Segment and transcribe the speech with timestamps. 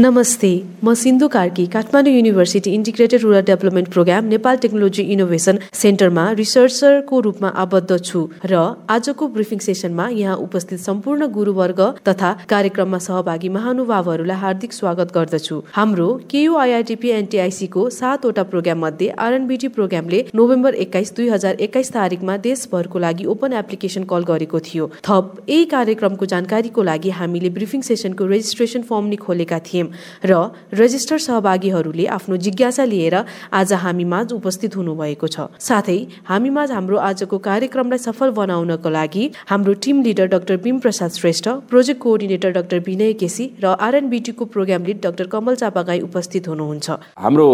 [0.00, 0.50] नमस्ते
[0.84, 7.48] म Sindhu Karki Kathmandu university integrated rural development programme Nepal technology innovation सेन्टरमा रिसर्चरको रूपमा
[7.62, 8.60] आबद्ध छु र
[8.96, 16.08] आजको ब्रिफिङ सेसनमा यहाँ उपस्थित सम्पूर्ण गुरुवर्ग तथा कार्यक्रममा सहभागी महानुभावहरूलाई हार्दिक स्वागत गर्दछु। हाम्रो
[16.30, 22.98] केयु आइआइटिपी एनटिआइसीको सातवटा प्रोग्राम मध्ये आरएनबिटी प्रोग्रामले नोभेम्बर एक्काइस दुई हजार एक्काइस तारिकमा देशभरको
[23.06, 28.88] लागि ओपन एप्लिकेसन कल गरेको थियो। थप यही कार्यक्रमको जानकारीको लागि हामीले ब्रिफिङ सेसनको रेजिस्ट्रेसन
[28.92, 29.86] फर्म नि खोलेका थियौँ।
[30.24, 30.32] र
[30.74, 33.16] रजिस्टर सहभागीहरूले आफ्नो जिज्ञासा लिएर
[33.52, 40.02] आज हामीमाझ उपस्थित हुनुभएको छ। साथै हामीमाझ हाम्रो आजको कार्यक्रमलाई सफल बनाउनको लागि हाम्रो team
[40.02, 45.26] leader doctor Bhim Prasad Shrestha project coordinator doctor Binay KC र आरएनबिटीको programme lead doctor
[45.28, 47.48] Kamal Chapagain उपस्थित हुनुहुन्छ। हाम्रो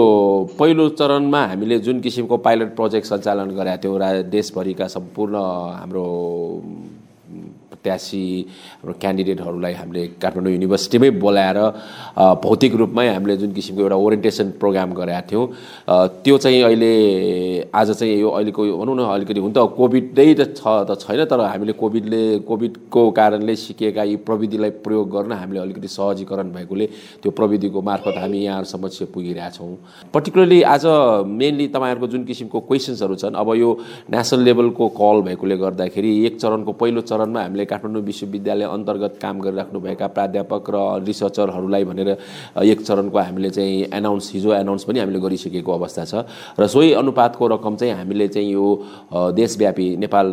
[0.59, 5.35] पहिलो चरणमा हामीले जुन किसिमको पाइलट प्रोजेक्ट सञ्चालन गरेका थियौँ देशभरिका सम्पूर्ण
[5.80, 6.05] हाम्रो
[7.84, 8.24] प्रत्याशी
[8.80, 11.59] हाम्रो क्यान्डिडेटहरूलाई हामीले काठमाडौँ युनिभर्सिटीमै बोलाएर
[12.45, 15.45] भौतिक रूपमै हामीले जुन किसिमको एउटा ओरिएन्टेसन प्रोग्राम गरेका थियौँ।
[16.24, 16.93] त्यो चाहिँ अहिले
[17.74, 21.40] आज चाहिँ यो अहिलेको भनौँ न अलिकति हुन त कोभिडै त छ त छैन तर
[21.45, 26.87] हामीले कोभिडले कोभिडको कारणले सिकेका यी प्रविधिलाई प्रयोग गर्न हामीले अलिकति सहजीकरण भएकोले
[27.21, 29.77] त्यो प्रविधिको मार्फत हामी यहाँहरू समक्ष पुगिरहेछौँ
[30.15, 30.87] पर्टिकुलरली आज
[31.37, 33.71] मेनली तपाईँहरूको जुन किसिमको क्वेसन्सहरू छन् अब यो
[34.09, 40.07] नेसनल लेभलको कल भएकोले गर्दाखेरि एक चरणको पहिलो चरणमा हामीले काठमाडौँ विश्वविद्यालय अन्तर्गत काम गरिराख्नुभएका
[40.15, 42.09] प्राध्यापक र रिसर्चरहरूलाई भनेर
[42.63, 46.15] एक चरणको हामीले चाहिँ एनाउन्स हिजो एनाउन्स पनि हामीले गरिसकेको अवस्था छ।
[46.61, 48.67] र सोही अनुपातको रकम चाहिँ हामीले चाहिँ यो
[49.35, 50.27] देशव्यापी नेपाल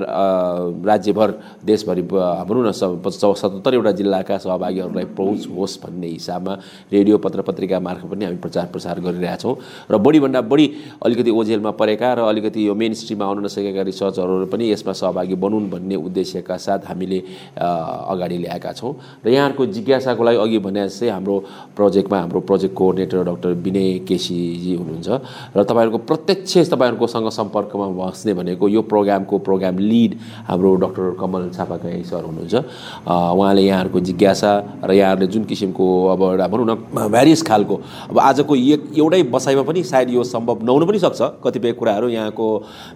[0.86, 1.30] राज्यभर
[1.66, 6.54] देशभरि भनौँ न सतहत्तरवटा जिल्लाका सहभागीहरूलाई पहुँच होस् भन्ने हिसाबमा
[6.94, 9.56] रेडियो पत्र पत्रिका मार्फत पनि हामी प्रचार प्रसार गरिरहेछौँ
[9.92, 10.68] र बढीभन्दा बढी
[11.04, 15.70] अलिकति ओझेलमा परेका र अलिकति यो मेन स्ट्रिममा आउन नसकेका रिसर्चरहरू पनि यसमा सहभागी बनुन्
[15.72, 17.20] भन्ने उद्देश्यका साथ हामीले
[17.58, 18.94] अगाडि ल्याएका छौँ।
[19.26, 21.36] र यहाँहरूको जिज्ञासाको लागि अघि भने जस्तै हाम्रो
[21.76, 25.10] प्रोजेक्टमा हाम्रो प्रोजेक्ट कोअर्डिनेटर डाक्टर विनय केसीजी हुनुहुन्छ।
[25.56, 30.12] र तपाईँहरूको प्रत्यक्ष तपाईँहरूकोसँग सम्पर्कमा बस्ने भनेको यो प्रोग्रामको प्रोग्राम लिड
[30.48, 32.56] हाम्रो डाक्टर कमल छापाकाई सर हुनुहुन्छ।
[33.08, 34.52] उहाँले यहाँहरूको जिज्ञासा
[34.84, 36.76] र यहाँहरूले जुन किसिमको अब एउटा भनौँ न
[37.12, 37.76] भ्यारियस खालको
[38.10, 42.48] अब आजको एक एउटै बसाइमा पनि सायद यो सम्भव नहुनु पनि सक्छ। कतिपय कुराहरू यहाँको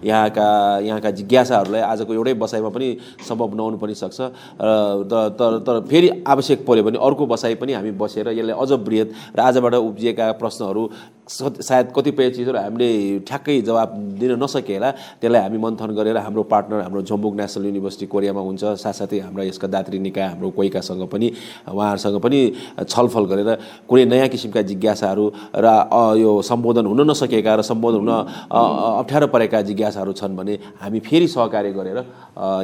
[0.04, 0.46] यहाँका
[0.86, 2.88] यहाँका जिज्ञासाहरूलाई आजको एउटै बसाइमा पनि
[3.28, 8.28] सम्भव नहुनु पनि सक्छ। तर तर फेरि आवश्यक पऱ्यो भने अर्को बसाइ पनि हामी बसेर
[8.30, 10.88] यसलाई अझ बृहत र आजबाट उब्जिएका प्रश्नहरू
[11.28, 17.02] सायद कतिपय चिजहरू हामीले ठ्याक्कै जवाब दिन नसकेला त्यसलाई हामी मन्थन गरेर हाम्रो पार्टनर हाम्रो
[17.02, 21.26] जम्बुक नेसनल युनिभर्सिटी कोरियामा हुन्छ साथसाथै हाम्रा यसका दात्री निकाय हाम्रो कोइकासँग पनि
[21.66, 22.38] उहाँहरूसँग पनि
[22.86, 23.50] छलफल गरेर
[23.88, 25.24] कुनै नयाँ किसिमका जिज्ञासाहरू
[25.56, 25.66] र
[26.22, 28.12] यो सम्बोधन हुन नसकेका र सम्बोधन हुन
[29.02, 31.98] अप्ठ्यारो परेका जिज्ञासाहरू छन् भने हामी फेरि सहकार्य गरेर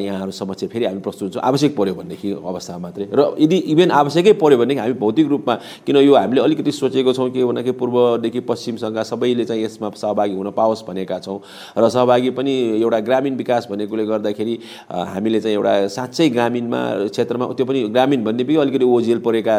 [0.07, 4.33] यहाँहरू समक्ष फेरि हामी प्रस्तुत हुन्छौँ। आवश्यक पऱ्यो भनेदेखि अवस्थामा मात्रै। र यदि इभेन आवश्यकै
[4.39, 5.55] पऱ्यो भनेदेखि हामी भौतिक रूपमा
[5.87, 10.51] किन यो हामीले अलिकति सोचेको छौँ के भन्दाखेरि पूर्वदेखि पश्चिमसँग सबैले चाहिँ यसमा सहभागी हुन
[10.53, 11.41] पाओस् भनेका छौँ।
[11.79, 12.53] र सहभागी पनि
[12.83, 14.59] एउटा ग्रामीण विकास भनेकोले गर्दाखेरि
[14.93, 19.57] हामीले चाहिँ एउटा साँच्चै ग्रामीणमा क्षेत्रमा त्यो पनि ग्रामीण भन्ने पनि अलिकति ओझेल परेका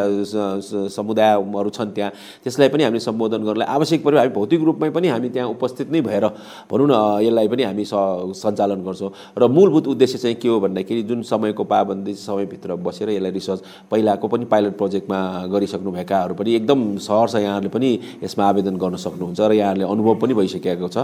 [0.94, 2.12] समुदायहरू छन् त्यहाँ।
[2.44, 6.02] त्यसलाई पनि हामीले सम्बोधन गर्नलाई आवश्यक पऱ्यो हामी भौतिक रूपमै पनि हामी त्यहाँ उपस्थित नै
[6.02, 6.26] भएर
[6.72, 6.94] भनौँ न
[7.26, 12.14] यसलाई पनि हामी सञ्चालन गर्छौँ। र मूलभूत उद्देश्य चाहिँ के हो भन्दाखेरि जुन समयको पाबन्दी
[12.14, 13.62] समयभित्र बसेर यसलाई रिसर्च
[13.92, 15.20] पहिलाको पनि पाइलट प्रोजेक्टमा
[15.54, 17.90] गरिसक्नुभएकाहरू पनि एकदम सहर यहाँहरूले पनि
[18.24, 20.98] यसमा आवेदन गर्न सक्नुहुन्छ र यहाँहरूले अनुभव पनि भइसकेको छ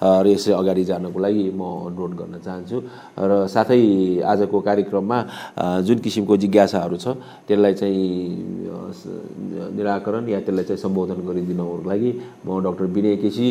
[0.00, 2.76] र यसै अगाडि जानको लागि म अनुरोध गर्न चाहन्छु।
[3.20, 3.80] र साथै
[4.24, 5.18] आजको कार्यक्रममा
[5.86, 7.06] जुन किसिमको जिज्ञासाहरू छ
[7.48, 8.04] त्यसलाई चाहिँ
[9.76, 12.10] निराकरण या त्यसलाई चाहिँ सम्बोधन गरिदिनको लागि
[12.46, 13.46] म डाक्टर विनय केसी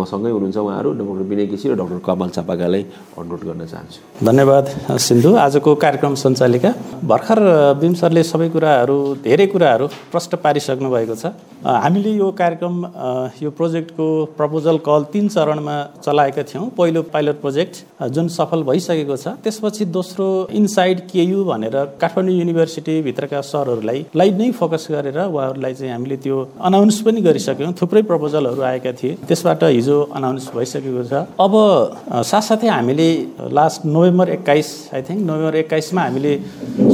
[0.00, 2.82] मसँगै हुनुहुन्छ उहाँहरू डाक्टर विनय केसी र डाक्टर कमल चापागालाई
[3.18, 4.64] अनुरोध गर्न चाहन्छु। धन्यवाद
[5.06, 6.70] सिन्धु। आजको कार्यक्रम सञ्चालिका
[7.10, 7.38] भर्खर
[7.80, 11.24] बिम सरले सबै कुराहरू धेरै कुराहरू प्रष्ट पारिसक्नु भएको छ।
[11.64, 12.74] हामीले यो कार्यक्रम
[13.42, 14.06] यो प्रोजेक्टको
[14.38, 17.74] प्रपोजल कल तिन चरणमा चलाएका थियौँ। पहिलो पाइलट प्रोजेक्ट
[18.14, 24.86] जुन सफल भइसकेको छ। त्यसपछि दोस्रो इनसाइड केयु भनेर काठमाडौँ युनिभर्सिटीभित्रका सरहरूलाई लाइभ नै फोकस
[24.90, 30.50] गरेर उहाँहरूलाई चाहिँ हामीले त्यो अनाउन्स पनि गरिसक्यौँ। थुप्रै प्रपोजलहरू आएका थिए। त्यसबाट हिजो अनाउन्स
[30.56, 31.52] भइसकेको छ। अब
[32.30, 33.08] साथसाथै हामीले
[33.58, 36.32] लास्ट नोभेम्बर एक्काइस आई थिङ्क नोभेम्बर एक्काइसमा हामीले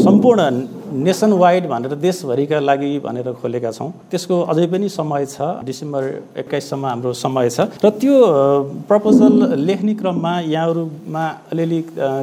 [0.04, 0.42] सम्पूर्ण
[0.92, 5.36] नेसन वाइड भनेर देशभरिका लागि भनेर खोलेका छौँ। त्यसको अझै पनि समय छ।
[5.66, 6.02] डिसेम्बर
[6.38, 8.14] एक्काइससम्म हाम्रो समय छ। र त्यो
[8.88, 9.34] प्रपोजल
[9.66, 11.80] लेख्ने क्रममा यहाँहरूमा अलिअलि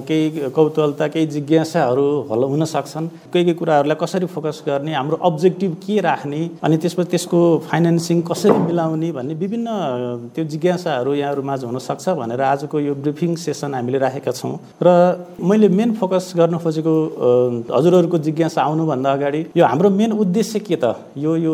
[0.07, 5.71] केही कौतूहलता केही जिज्ञासाहरू होला हुन सक्छन् केही केही कुराहरूलाई कसरी फोकस गर्ने हाम्रो अब्जेक्टिभ
[5.86, 7.39] के राख्ने अनि त्यसपछि त्यसको
[7.69, 9.68] फाइनेन्सिङ कसरी मिलाउने भन्ने विभिन्न
[10.36, 14.88] त्यो जिज्ञासाहरू यहाँहरूमाझ हुनसक्छ भनेर आजको यो ब्रिफिङ सेसन हामीले राखेका छौँ। र
[15.42, 16.94] मैले मेन फोकस गर्न खोजेको
[17.74, 20.95] हजुरहरूको जिज्ञासा आउनुभन्दा अगाडि यो हाम्रो मेन उद्देश्य के त?
[21.17, 21.53] यो यो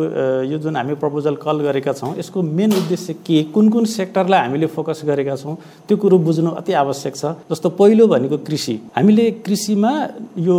[0.52, 3.44] यो जुन हामी प्रपोजल कल गरेका छौँ यसको मेन उद्देश्य के?
[3.54, 5.56] कुन कुन सेक्टरलाई हामीले फोकस गरेका छौँ?
[5.88, 9.92] त्यो कुरो बुझ्नु अति आवश्यक छ। जस्तो पहिलो भनेको कृषि। हामीले कृषिमा
[10.40, 10.58] यो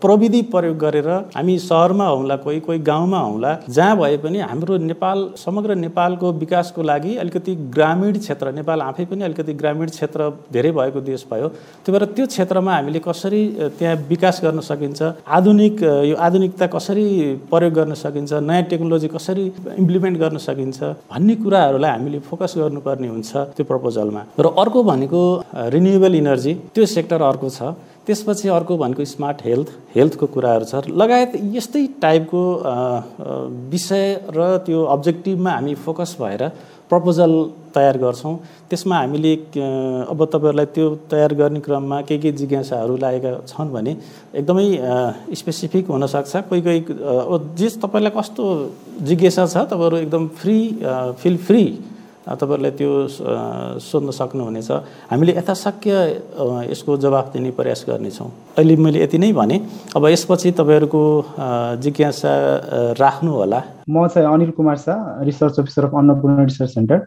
[0.00, 5.18] प्रविधि प्रयोग गरेर हामी सहरमा हौँला कोही कोही गाउँमा हौँला जहाँ भए पनि हाम्रो नेपाल
[5.36, 11.00] समग्र नेपालको विकासको लागि अलिकति ग्रामीण क्षेत्र नेपाल आफै पनि अलिकति ग्रामीण क्षेत्र धेरै भएको
[11.00, 13.42] देश भयो। त्यही भएर त्यो क्षेत्रमा हामीले कसरी
[13.78, 15.00] त्यहाँ विकास गर्न सकिन्छ?
[15.26, 17.06] आधुनिक यो आधुनिकता कसरी
[17.50, 19.44] प्रयोग गर्न सकिन्छ नयाँ टेक्नोलोजी कसरी
[19.78, 20.78] इम्प्लिमेन्ट गर्न सकिन्छ
[21.10, 25.20] भन्ने कुराहरूलाई हामीले फोकस गर्नुपर्ने हुन्छ त्यो प्रपोजलमा र अर्को भनेको
[25.74, 27.74] रिन्युएबल इनर्जी त्यो सेक्टर अर्को छ।
[28.06, 32.42] त्यसपछि अर्को भनेको स्मार्ट हेल्थ हेल्थको कुराहरू छ। लगायत यस्तै टाइपको
[33.72, 36.42] विषय र त्यो अब्जेक्टिभमा हामी फोकस भएर
[36.90, 37.32] प्रपोजल
[37.74, 38.34] तयार गर्छौँ।
[38.70, 39.32] त्यसमा हामीले
[40.06, 43.92] अब तपाईँहरूलाई त्यो तयार गर्ने क्रममा के के जिज्ञासाहरू लागेका छन् भने
[44.34, 44.66] एकदमै
[45.34, 46.80] स्पेसिफिक हुनसक्छ। कोही कोही
[47.58, 48.44] जे तपाईँलाई कस्तो
[49.02, 50.58] जिज्ञासा छ तपाईँहरू एकदम फ्री
[51.22, 51.62] फिल फ्री
[52.26, 52.90] तपाईँहरूलाई त्यो
[53.78, 54.70] सोध्न सक्नुहुनेछ।
[55.10, 55.92] हामीले यथाशक्य
[56.70, 59.56] यसको जवाफ दिने प्रयास गर्नेछौँ। अहिले मैले यति नै भने।
[59.96, 61.02] अब यसपछि तपाईँहरूको
[61.82, 62.32] जिज्ञासा
[62.98, 66.98] राख्नु होला म चाहिँ Anil Kumar Shah research officer of Annapurna research centre.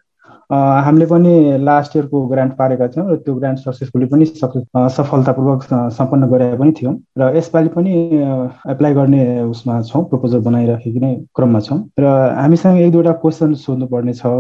[0.50, 5.64] हामीले पनि लास्ट इयरको ग्रान्ट पारेका थियौँ र त्यो ग्रान्ट सक्सेसफुली पनि सफलतापूर्वक
[5.94, 7.94] सम्पन्न गरेका पनि थियौँ र यसपालि पनि
[8.70, 12.06] एप्लाई गर्ने उसमा छौँ प्रपोजल बनाइराखेको नै क्रममा छौँ र
[12.38, 14.34] हामीसँग एक दुईवटा क्वेसन सोध्नुपर्ने छ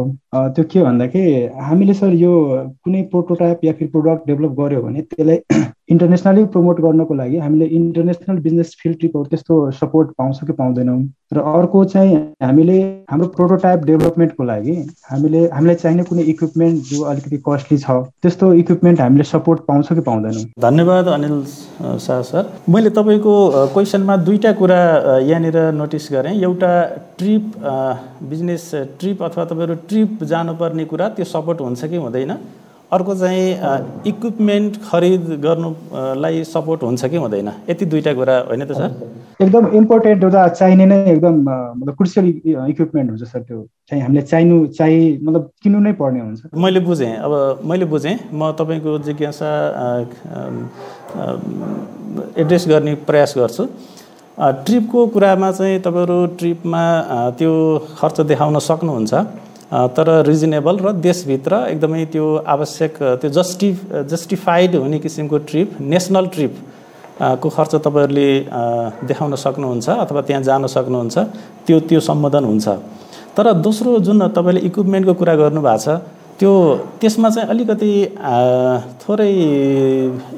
[0.49, 2.33] त्यो के भन्दाखेरि हामीले सर यो
[2.83, 8.37] कुनै प्रोटोटाइप या फिर प्रोडक्ट डेभलप गऱ्यो भने त्यसलाई इन्टरनेसनली प्रमोट गर्नको लागि हामीले इन्टरनेसनल
[8.39, 10.99] बिजनेस फिल्ड ट्रिपहरू त्यस्तो सपोर्ट पाउँछौँ कि पाउँदैनौँ?
[11.33, 12.77] र अर्को चाहिँ हामीले
[13.09, 14.75] हाम्रो प्रोटोटाइप डेभलपमेन्टको लागि
[15.09, 20.03] हामीले हामीलाई चाहिने कुनै इक्विपमेन्ट जो अलिकति कस्टली छ त्यस्तो इक्विपमेन्ट हामीले सपोर्ट पाउँछौँ कि
[20.09, 20.43] पाउँदैनौँ?
[20.59, 21.43] धन्यवाद अनिल
[22.05, 23.33] शाह सर। मैले तपाईँको
[23.73, 24.79] क्वेसनमा दुईवटा कुरा
[25.25, 26.71] यहाँनिर नोटिस गरेँ। एउटा
[27.17, 27.51] ट्रिप
[28.29, 32.37] बिजनेस ट्रिप अथवा तपाईँहरू ट्रिप जानुपर्ने कुरा त्यो सपोर्ट हुन्छ कि हुँदैन?
[32.91, 33.47] अर्को चाहिँ
[34.07, 37.49] इक्विपमेन्ट खरिद गर्नुलाई सपोर्ट हुन्छ कि हुँदैन?
[37.69, 38.89] यति दुईवटा कुरा होइन त सर?
[39.41, 42.27] एकदम इम्पोर्टेन्ट एउटा चाहिने नै एकदम मतलब क्रुसियल
[42.69, 47.13] इक्विपमेन्ट हुन्छ सर त्यो। चाहिँ हामीले चाहिनु चाहिँ मतलब किन्नु नै पर्ने हुन्छ। मैले बुझेँ।
[47.15, 49.49] अब मैले बुझेँ। म तपाईँको जिज्ञासा
[52.41, 53.63] एड्रेस गर्ने प्रयास गर्छु।
[54.65, 56.83] ट्रिपको कुरामा चाहिँ तपाईँहरू ट्रिपमा
[57.37, 57.53] त्यो
[57.99, 59.13] खर्च देखाउन सक्नुहुन्छ।
[59.71, 63.69] तर रिजनेबल र देशभित्र एकदमै त्यो आवश्यक त्यो जस्टि
[64.11, 66.55] जस्टिफाइड हुने किसिमको ट्रिप नेसनल ट्रिप
[67.41, 68.29] को खर्च तपाईँहरूले
[69.07, 71.17] देखाउन सक्नुहुन्छ अथवा त्यहाँ जान सक्नुहुन्छ
[71.67, 72.67] त्यो त्यो सम्बोधन हुन्छ।
[73.37, 76.01] तर दोस्रो जुन तपाईँले इक्विपमेन्टको कुरा गर्नुभएको छ
[76.39, 76.51] त्यो
[77.01, 77.91] त्यसमा चाहिँ अलिकति
[79.01, 79.31] थोरै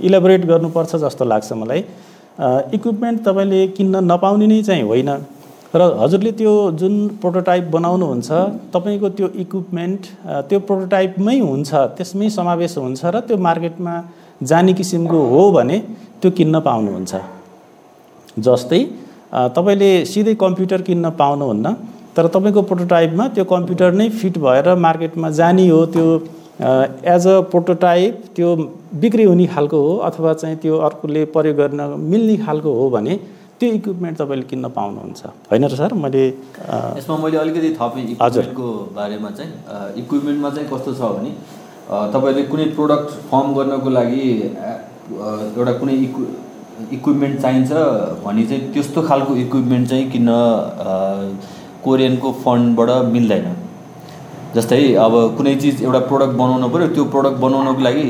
[0.08, 1.82] इलाबोरेट गर्नुपर्छ जस्तो लाग्छ मलाई।
[2.76, 5.10] इक्विपमेन्ट तपाईँले किन्न नपाउने नै चाहिँ होइन।
[5.74, 8.30] र हजुरले त्यो जुन प्रोटोटाइप बनाउनुहुन्छ
[8.74, 10.02] तपाईँको त्यो इक्विपमेन्ट
[10.50, 13.94] त्यो प्रोटोटाइपमै हुन्छ त्यसमै समावेश हुन्छ र त्यो मार्केटमा
[14.50, 15.78] जाने किसिमको हो भने
[16.22, 17.14] त्यो किन्न पाउनुहुन्छ।
[18.48, 18.82] जस्तै
[19.56, 21.74] तपाईँले सिधै कम्प्युटर किन्न पाउनुहुन्न
[22.16, 26.08] तर तपाईँको प्रोटोटाइपमा त्यो कम्प्युटर नै फिट भएर मार्केटमा जाने हो त्यो
[27.16, 28.56] एज अ प्रोटोटाइप त्यो
[29.02, 31.80] बिक्री हुने खालको हो अथवा चाहिँ त्यो अर्कोले प्रयोग गर्न
[32.12, 33.16] मिल्ने खालको हो भने
[33.62, 36.24] त्यो इक्विपमेन्ट तपाईँले किन्न पाउनुहुन्छ। होइन र सर मैले
[36.98, 38.68] यसमा मैले अलिकति थपेँ इक्विपमेन्टको
[38.98, 39.54] बारेमा चाहिँ।
[40.02, 41.32] इक्विपमेन्टमा चाहिँ कस्तो छ भने
[42.14, 44.26] तपाईँले कुनै प्रोडक्ट फर्म गर्नको लागि
[45.58, 46.26] एउटा कुनै इक्वि
[46.98, 47.72] इक्विपमेन्ट चाहिन्छ
[48.26, 50.30] भने चाहिँ त्यस्तो खालको इक्विपमेन्ट चाहिँ किन्न
[51.86, 53.46] कोरियनको फन्डबाट मिल्दैन।
[54.56, 58.08] जस्तै अब कुनै चिज एउटा प्रडक्ट बनाउनु पऱ्यो त्यो प्रडक्ट बनाउनको लागि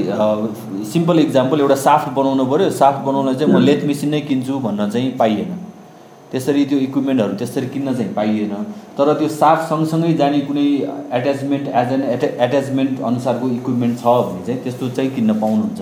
[0.93, 4.89] सिम्पल इक्जाम्पल एउटा साफ्ट बनाउनु पऱ्यो। साफ्ट बनाउन चाहिँ म लेथ मेसिन नै किन्छु भन्न
[4.89, 5.51] चाहिँ पाइएन।
[6.31, 8.53] त्यसरी त्यो इक्विपमेन्टहरू त्यसरी किन्न चाहिँ पाइएन।
[8.97, 10.67] तर त्यो साफ्ट सँगसँगै जाने कुनै
[11.17, 15.81] attachment as an atta attachment अनुसारको इक्विपमेन्ट छ भने चाहिँ त्यस्तो चाहिँ किन्न पाउनुहुन्छ।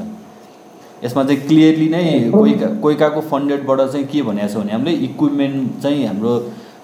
[1.04, 6.06] यसमा चाहिँ क्लियरली नै कोही कोइकाको फन्डेडबाट चाहिँ के भनेको छ भने हामीले इक्विपमेन्ट चाहिँ
[6.08, 6.34] हाम्रो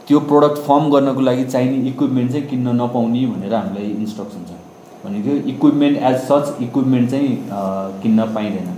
[0.07, 4.54] त्यो प्रोडक्ट फर्म गर्नको लागि चाहिने इक्विपमेन्ट चाहिँ किन्न नपाउने भनेर हामीलाई इन्स्ट्रक्सन छ।
[5.05, 7.31] भनेको इक्विपमेन्ट एज सच इक्विपमेन्ट चाहिँ
[8.03, 8.73] किन्न पाइँदैन।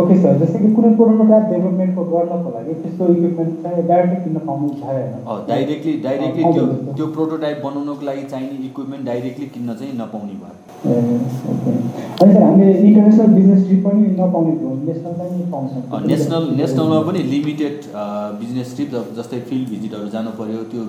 [0.00, 4.68] ओके सर जस्तै कि कुनै प्रोटोटाइप डेभलपमेन्टको गर्नको लागि त्यस्तो इक्विपमेन्ट चाहिँ डाइरेक्टली किन्न पाउनु
[4.82, 5.08] भएन।
[5.48, 6.66] डाइरेक्टली डाइरेक्टली त्यो
[6.98, 10.54] त्यो प्रोटोटाइप बनाउनको लागि चाहिने इक्विपमेन्ट डाइरेक्टली किन्न चाहिँ नपाउने भयो।
[12.22, 17.22] अनि सर हामीले इन्टरनेसनल बिजनेस ट्रिप पनि नपाउने थियो नेसनल पनि पाउँछौँ नेसनल नेसनलमा पनि
[17.34, 17.76] लिमिटेड
[18.44, 20.82] बिजनेस ट्रिप जस्तै फिल्ड भिजिटहरू जानु पऱ्यो त्यो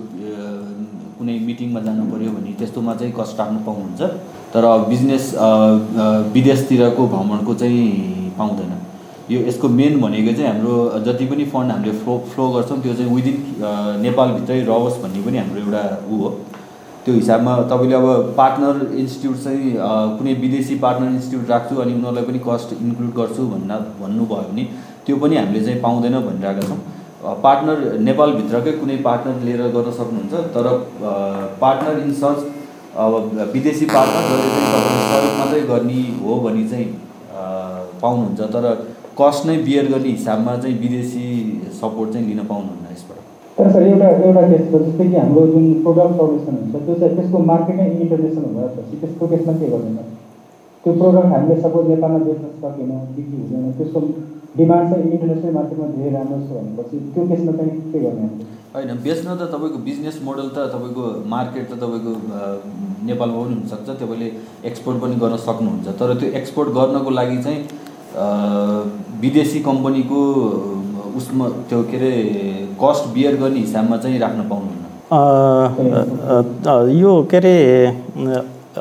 [1.18, 4.02] कुनै मिटिङमा जानु पऱ्यो भने त्यस्तोमा चाहिँ कस्ट राख्नु पाउनुहुन्छ।
[4.54, 5.26] तर बिजनेस
[6.36, 7.88] विदेशतिरको भ्रमणको चाहिँ
[8.38, 8.74] पाउँदैन।
[9.32, 10.74] यो यसको मेन भनेको चाहिँ हाम्रो
[11.06, 13.38] जति पनि फन्ड हामीले फ्लो फ्लो गर्छौँ त्यो चाहिँ विदिन
[14.06, 15.82] नेपालभित्रै रहोस् भन्ने पनि हाम्रो एउटा
[16.12, 16.30] ऊ हो।
[17.04, 18.08] त्यो हिसाबमा तपाईँले अब
[18.38, 19.74] पार्टनर इन्स्टिट्युट चाहिँ
[20.18, 24.64] कुनै विदेशी पार्टनर इन्स्टिट्युट राख्छु अनि उनीहरूलाई पनि कस्ट इन्क्लुड गर्छु भन्न भन्नुभयो भने
[25.06, 26.80] त्यो पनि हामीले चाहिँ पाउँदैन भनिरहेका छौँ।
[27.46, 30.66] पार्टनर नेपालभित्रकै कुनै पार्टनर लिएर गर्न सक्नुहुन्छ तर
[31.64, 32.40] पार्टनर इन सर्च
[33.06, 33.14] अब
[33.54, 34.40] विदेशी पार्टनर
[35.40, 36.90] मात्रै गर्ने हो भने चाहिँ
[38.02, 38.66] पाउनुहुन्छ तर
[39.20, 41.26] कस्ट नै बियर गर्ने हिसाबमा चाहिँ विदेशी
[41.82, 43.20] सपोर्ट चाहिँ लिन पाउनुहुन्न यसबाट।
[43.58, 47.16] तर सर एउटा एउटा केस छ जस्तै कि हाम्रो जुन प्रोडक्ट सल्युसन हुन्छ त्यो चाहिँ
[47.18, 49.98] त्यसको मार्केट नै इन्टरनेसनल भएपछि त्यसको केसमा के गर्दैन?
[50.84, 54.00] त्यो प्रोडक्ट हामीले सपोज नेपालमा बेच्न सकेनौँ बिक्री हुँदैन त्यसको
[54.58, 58.28] डिमान्ड चाहिँ इन्टरनेसनल मार्केटमा धेरै राम्रो छ भनेपछि त्यो केसमा चाहिँ के गर्ने?
[58.74, 62.14] होइन बेच्न त तपाईँको बिजनेस मोडल त तपाईँको मार्केट त तपाईँको
[63.10, 64.28] नेपालमा पनि हुनसक्छ तपाईँले
[64.70, 67.62] एक्सपोर्ट पनि गर्न सक्नुहुन्छ। तर त्यो एक्सपोर्ट गर्नको लागि चाहिँ
[69.22, 70.20] विदेशी कम्पनीको
[71.18, 72.12] उसमा त्यो के अरे
[72.82, 74.86] कस्ट बियर गर्ने हिसाबमा चाहिँ राख्न पाउनुहुन्न।
[77.02, 77.56] यो के अरे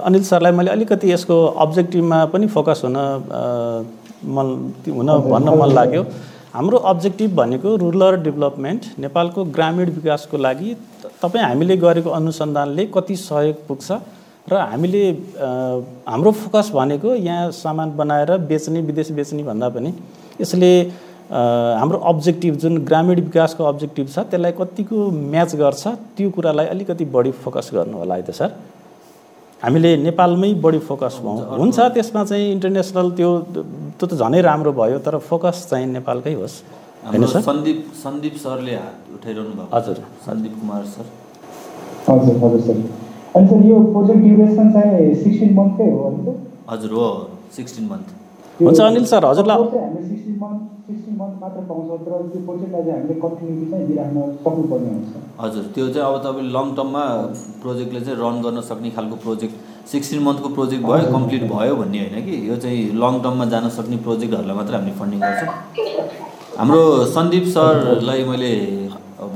[0.09, 2.97] अनिल सरलाई मैले अलिकति यसको अब्जेक्टिभमा पनि फोकस हुन
[4.25, 4.46] मन
[4.88, 6.02] हुन भन्न मन लाग्यो।
[6.54, 10.75] हाम्रो अब्जेक्टिभ भनेको रुरल डेभलपमेन्ट नेपालको ग्रामीण विकासको लागि
[11.23, 13.92] तपाईँ हामीले गरेको अनुसन्धानले कति सहयोग पुग्छ
[14.50, 15.02] र हामीले
[16.08, 19.92] हाम्रो फोकस भनेको यहाँ सामान बनाएर बेच्ने विदेश बेच्ने भन्दा पनि
[20.40, 20.70] यसले
[21.30, 27.30] हाम्रो अब्जेक्टिभ जुन ग्रामीण विकासको अब्जेक्टिभ छ त्यसलाई कतिको म्याच गर्छ त्यो कुरालाई अलिकति बढी
[27.44, 28.50] फोकस गर्नु होला है त सर।
[29.63, 33.31] हामीले नेपालमै बढी फोकस भयौँ। हुन्छ। त्यसमा चाहिँ इन्टरनेसनल त्यो
[33.99, 36.57] त्यो त झनै राम्रो भयो तर फोकस चाहिँ नेपालकै होस्।
[37.07, 37.41] होइन सर?
[37.41, 39.97] सन्दीप सन्दीप सरले हात उठाइरहनु भएको। हजुर।
[40.27, 41.07] सन्दीप कुमार सर।
[42.09, 42.77] हजुर हजुर सर।
[43.37, 46.37] अनि सर यो प्रोजेक्ट ड्युरेसन चाहिँ सिक्सटिन मन्थकै हो
[46.71, 47.09] हजुर हो
[47.57, 48.09] सिक्सटिन मन्थ
[48.61, 52.99] हुन्छ अनिल सर हजुरलाई हामीले सिक्सटिन मन्थ सिक्सटिन मन्थ मात्र पाउँछौँ तर त्यो प्रोजेक्टलाई चाहिँ
[52.99, 57.03] हामीले कन्टिन्युटी चाहिँ दिइराख्न सक्नुपर्ने हुन्छ। हजुर त्यो चाहिँ अब तपाईँले लङ टर्ममा
[57.63, 59.55] प्रोजेक्टले चाहिँ रन गर्न सक्ने खालको प्रोजेक्ट
[59.93, 62.37] सिक्सटिन मन्थको प्रोजेक्ट भयो कम्प्लिट भयो भन्ने होइन कि?
[62.49, 65.51] यो चाहिँ लङ टर्ममा जान सक्ने प्रोजेक्टहरूलाई मात्र हामीले फन्डिङ गर्छौँ।
[66.59, 66.81] हाम्रो
[67.17, 68.53] सन्दीप सरलाई मैले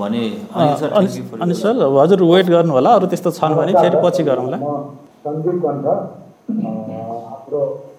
[0.01, 0.23] भने
[0.55, 4.59] अनि सर हजुर वेट गर्नु होला अरू त्यस्तो छन् भने फेरि पछि गरौँला।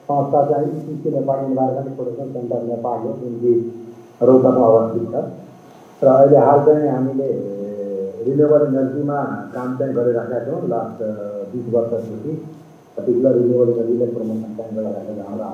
[0.10, 3.34] संस्था चाहिँ ECC Nepal environment protection centre Nepal हो जुन
[4.28, 5.16] रौतमा अवस्थित छ।
[6.04, 7.30] र अहिले हाल चाहिँ हामीले
[8.26, 9.20] रिन्युएबल इनर्जीमा
[9.54, 10.98] काम चाहिँ गरिरहेका छौँ लास्ट
[11.54, 12.34] बिस वर्षदेखि।
[12.98, 15.48] पर्टिकुलर रिन्युएबल इनर्जीलाई प्रमोसन चाहिँ गरिरहेको हाम्रो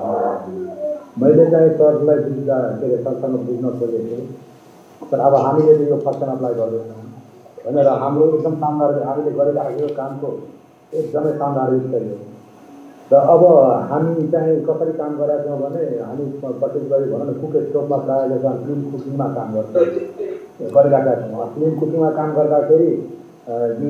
[1.20, 4.26] मैले चाहिँ सरलाई बुझ्दा के अरे सरसँग बुझ्न खोजेको थिएँ
[5.10, 7.04] तर अब हामीले यो टाइम अप्लाई गर्दैनौँ
[7.64, 10.28] भनेर हाम्रो एकदम शानदार हामीले गरिराखेको कामको
[11.00, 12.16] एकदमै शानदार विषय हो।
[13.10, 13.42] र अब
[13.90, 18.50] हामी चाहिँ कसरी काम गरेका छौँ भने हामी पर्टिकुलरली भनौँ न कुक स्टोभमा प्रायः जस्तो
[18.64, 19.84] क्लिन कुकिङमा काम गर्छौँ।
[20.76, 22.90] गरिरहेका छौँ। क्लिन कुकिङमा काम गर्दाखेरि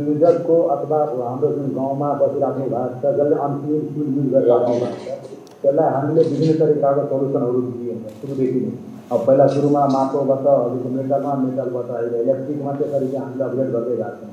[0.07, 5.37] युजरको अथवा हाम्रो जुन गाउँमा बसिराख्नु भएको छ जसले अनक्लिन फुड युज गरिरहेको भएको छ
[5.63, 8.73] त्यसलाई हामीले विभिन्न तरिकाको सल्युसनहरू दिइन्छ सुरुदेखि नै।
[9.13, 14.15] अब पहिला सुरुमा माटोबाट अहिलेको मेटलमा मेटलबाट अहिले इलेक्ट्रिकमा त्यसरी चाहिँ हामीले अपग्रेड गर्दै गएको
[14.21, 14.31] छौँ।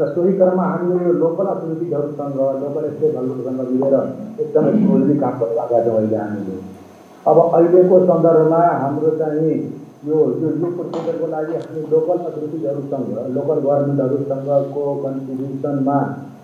[0.00, 3.94] र सोही क्रममा हामीले यो लोकल अथोरिटीहरूसँग लोकल स्टेटहरूसँग मिलेर
[4.40, 6.56] एकदमै क्लोजली काम गरिरहेका छौँ अहिले हामीले।
[7.26, 9.54] अब अहिलेको सन्दर्भमा हाम्रो चाहिँ
[10.06, 15.98] यो यो यो लागि हामी लोकल अथोरिटिजहरूसँग लोकल गभर्मेन्टहरूसँगको कन्ट्रिब्युसनमा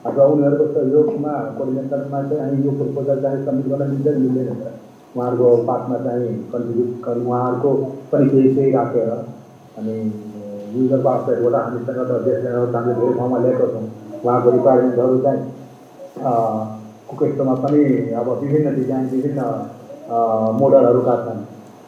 [0.06, 4.48] अथवा उनीहरूको सहयोगमा कोर्डिनेसनमा चाहिँ हामी यो प्रपोजल चाहिँ सब्मिट गर्न मिल्दैन मिल्दैन
[5.16, 7.74] उहाँहरूको पार्टमा चाहिँ कन्ट्रिब्युट उहाँहरूको
[8.12, 9.10] पनि केही केही राखेर
[9.78, 9.96] अनि
[10.74, 13.86] युजरको आउटसाइडबाट हामीसँग त देशसँग हामीले धेरै ठाउँमा ल्याएको छौँ
[14.20, 15.40] उहाँको रिक्वायरमेन्टहरू चाहिँ
[17.08, 17.80] कुकेस्टोमा पनि
[18.14, 19.40] अब विभिन्न डिजाइन विभिन्न
[20.58, 21.40] मोडलहरूका छन्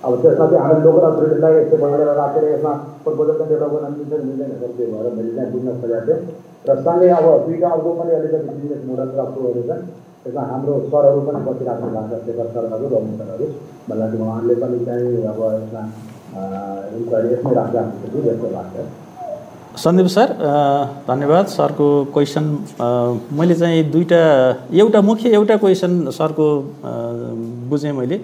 [0.04, 2.72] अब त्यसमा चाहिँ हामी लोकल अथोरिटीलाई यस्तो बनेर राखेर यसमा
[3.04, 6.20] प्रपोजल चाहिँ डेभलप गर्न मिल्छ मिल्दैन सर त्यो भएर मैले चाहिँ बुझ्न खोजेको थिएँ
[6.66, 9.86] र सँगै अब दुईवटा अर्को पनि अलिकति बिजनेस मोडल अप्रुभहरू छन्
[10.22, 13.46] त्यसमा हाम्रो सरहरू पनि बसिराख्नु भएको छ शेखर सरहरू रमन सरहरू
[13.88, 15.82] मलाई उहाँहरूले पनि चाहिँ अब यसमा
[19.82, 20.28] सन्दीप सर
[21.08, 22.44] धन्यवाद सरको क्वेसन
[23.38, 24.20] मैले चाहिँ दुईवटा
[24.82, 26.46] एउटा मुख्य एउटा क्वेसन सरको
[27.70, 28.18] बुझेँ मैले।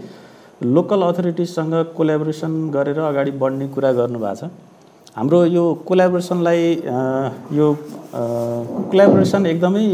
[0.63, 4.51] लोकल अथोरिटिजसँग कोलाबोरेसन गरेर अगाडि बढ्ने कुरा गर्नुभएको छ।
[5.17, 6.63] हाम्रो यो कोलाबोरेसनलाई
[7.59, 7.67] यो
[8.91, 9.85] कोलाबोरेसन एकदमै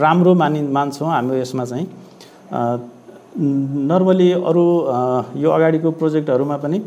[0.00, 1.86] राम्रो मानि मान्छौँ हाम्रो यसमा चाहिँ।
[3.38, 4.64] नर्मली अरू
[5.40, 6.78] यो अगाडिको प्रोजेक्टहरूमा पनि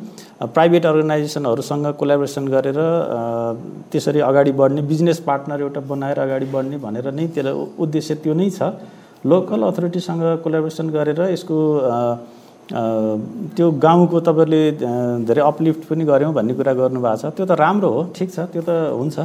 [0.53, 2.79] प्राइभेट अर्गनाइजेसनहरूसँग कोलाबोरेसन गरेर
[3.91, 8.49] त्यसरी अगाडि बढ्ने बिजनेस पार्टनर एउटा बनाएर अगाडि बढ्ने भनेर नै त्यसलाई उद्देश्य त्यो नै
[8.49, 8.75] छ।
[9.25, 11.57] लोकल अथोरिटीसँग कोलाबोरेसन गरेर यसको
[13.55, 14.61] त्यो गाउँको तपाईँहरूले
[15.27, 18.61] धेरै अपलिफ्ट पनि गऱ्यौँ भन्ने कुरा गर्नुभएको छ। त्यो त राम्रो हो ठिक छ त्यो
[18.67, 19.17] त हुन्छ।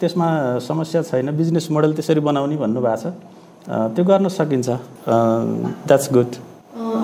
[0.00, 0.28] त्यसमा
[0.64, 3.12] समस्या छैन बिजनेस मोडल त्यसरी बनाउने भन्नुभएको छ।
[3.68, 4.68] त्यो गर्न सकिन्छ।
[5.88, 6.30] द्याट्स गुड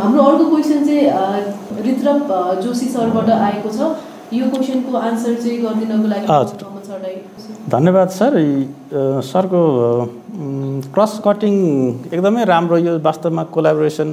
[0.00, 1.04] हाम्रो अर्को क्वेसन चाहिँ
[1.88, 2.28] ऋत्रप
[2.64, 3.80] जोशी सरबाट आएको छ।
[4.32, 6.58] यो क्वेसनको आन्सर चाहिँ गरिदिनको लागि हजुर।
[7.70, 8.32] धन्यवाद सर।
[9.30, 9.60] सरको
[10.94, 11.54] क्रस कटिङ
[12.12, 14.10] एकदमै राम्रो यो वास्तवमा कोलाबोरेसन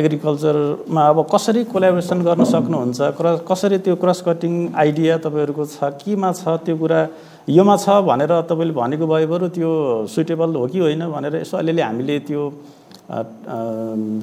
[0.00, 6.32] एग्रिकल्चरमा अब कसरी कोलाबोरेसन गर्न सक्नुहुन्छ क्रस कसरी त्यो क्रस कटिङ आइडिया तपाईँहरूको छ केमा
[6.32, 7.00] छ त्यो कुरा
[7.48, 9.70] योमा छ भनेर तपाईँले भनेको भए बरु त्यो
[10.10, 12.42] सुइटेबल हो कि होइन भनेर यसो अलिअलि हामीले त्यो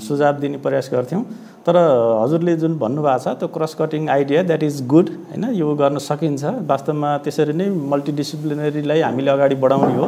[0.03, 1.23] सुझाव दिने प्रयास गर्थ्यौँ।
[1.65, 1.75] तर
[2.21, 5.43] हजुरले जुन भन्नुभएको छ त्यो cross cutting idea that is good होइन?
[5.55, 10.07] यो गर्न सकिन्छ। वास्तवमा त्यसरी नै मल्टिडिसिप्लिनरीलाई हामीले अगाडि बढाउने हो।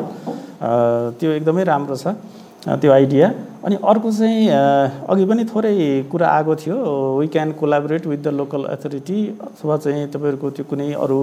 [1.19, 2.07] त्यो एकदमै राम्रो छ।
[2.65, 3.27] त्यो आइडिया
[3.65, 4.49] अनि अर्को चाहिँ
[5.09, 5.73] अघि पनि थोरै
[6.11, 6.77] कुरा आएको थियो
[7.17, 11.19] we can collaborate with the local authority अथवा चाहिँ तपाईँहरूको त्यो कुनै अरू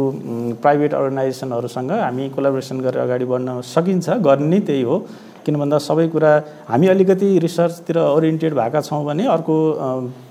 [0.62, 4.99] प्राइभेट अर्गनाइजेसनहरूसँग हामी कोलाबोरेसन गरेर अगाडि बढ्न सकिन्छ गर्ने नै त्यही हो।
[5.44, 6.32] किन भन्दा सबै कुरा
[6.70, 9.56] हामी अलिकति रिसर्चतिर ओरिएन्टेड भएका छौँ भने अर्को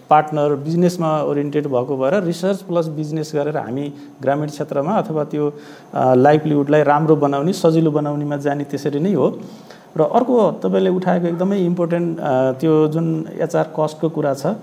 [0.10, 3.86] पार्टनर बिजनेसमा ओरिएन्टेड भएको भएर रिसर्च प्लस बिजनेस गरेर हामी
[4.24, 5.52] ग्रामीण क्षेत्रमा अथवा त्यो
[6.26, 9.28] लाइभलीहुडलाई राम्रो बनाउने सजिलो बनाउनेमा जाने त्यसरी नै हो।
[9.96, 12.20] र अर्को तपाईँले उठाएको एकदमै इम्पोर्टेन्ट
[12.62, 13.06] त्यो जुन
[13.40, 14.56] एचआर कस्टको कुरा छ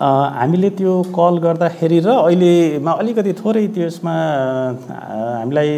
[0.00, 4.14] हामीले त्यो कल गर्दाखेरि र अहिलेमा अलिकति थोरै त्यसमा
[5.44, 5.70] हामीलाई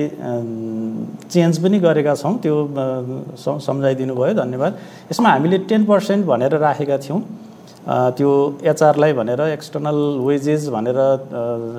[1.27, 2.57] चेन्ज पनि गरेका छौँ त्यो
[3.67, 4.73] सम्झाइदिनु भयो धन्यवाद।
[5.11, 7.21] यसमा हामीले टेन पर्सेन्ट भनेर राखेका थियौँ
[8.19, 8.31] त्यो
[8.63, 10.99] एचआरलाई भनेर एक्सटर्नल वेजेस भनेर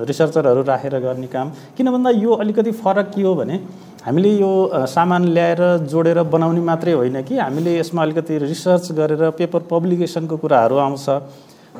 [0.04, 1.46] रिसर्चरहरू राखेर गर्ने काम।
[1.76, 3.56] किन भन्दा यो अलिकति फरक के हो भने
[4.04, 4.52] हामीले यो
[4.86, 10.76] सामान ल्याएर जोडेर बनाउने मात्रै होइन कि हामीले यसमा अलिकति रिसर्च गरेर पेपर पब्लिकेसनको कुराहरू
[10.76, 11.06] आउँछ।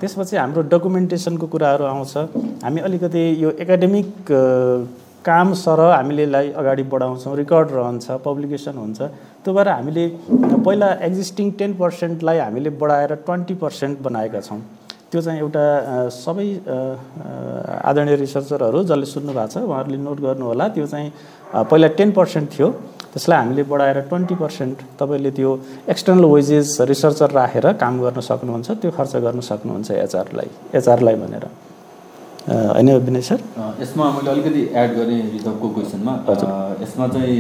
[0.01, 2.17] त्यसपछि हाम्रो डकुमेन्टेसनको कुराहरू आउँछ।
[2.65, 4.09] हामी अलिकति यो एकाडेमिक
[5.21, 9.01] काम सरह हामीले अगाडि बढाउँछौँ रेकर्ड रहन्छ पब्लिकेसन हुन्छ।
[9.45, 10.05] त्यो भएर हामीले
[10.65, 14.61] पहिला एक्जिस्टिङ टेन पर्सेन्टलाई हामीले बढाएर ट्वेन्टी पर्सेन्ट बनाएका छौँ।
[15.13, 15.65] त्यो चाहिँ एउटा
[16.11, 16.49] सबै
[17.85, 21.13] आदरणीय रिसर्चरहरू जसले सुन्नु भएको छ उहाँहरूले नोट गर्नुहोला। त्यो चाहिँ
[21.53, 22.69] पहिला टेन पर्सेन्ट थियो।
[23.15, 25.51] त्यसलाई हामीले बढाएर ट्वेन्टी पर्सेन्ट तपाईँले त्यो
[25.93, 31.45] एक्सटर्नल वेजेस रिसर्चर राखेर काम गर्न सक्नुहुन्छ त्यो खर्च गर्न सक्नुहुन्छ एचआरलाई एचआरलाई भनेर।
[32.49, 33.39] होइन विनय सर?
[33.81, 36.13] यसमा मैले अलिकति एड गरेँ रिजर्भको क्वेसनमा।
[36.83, 37.39] यसमा चाहिँ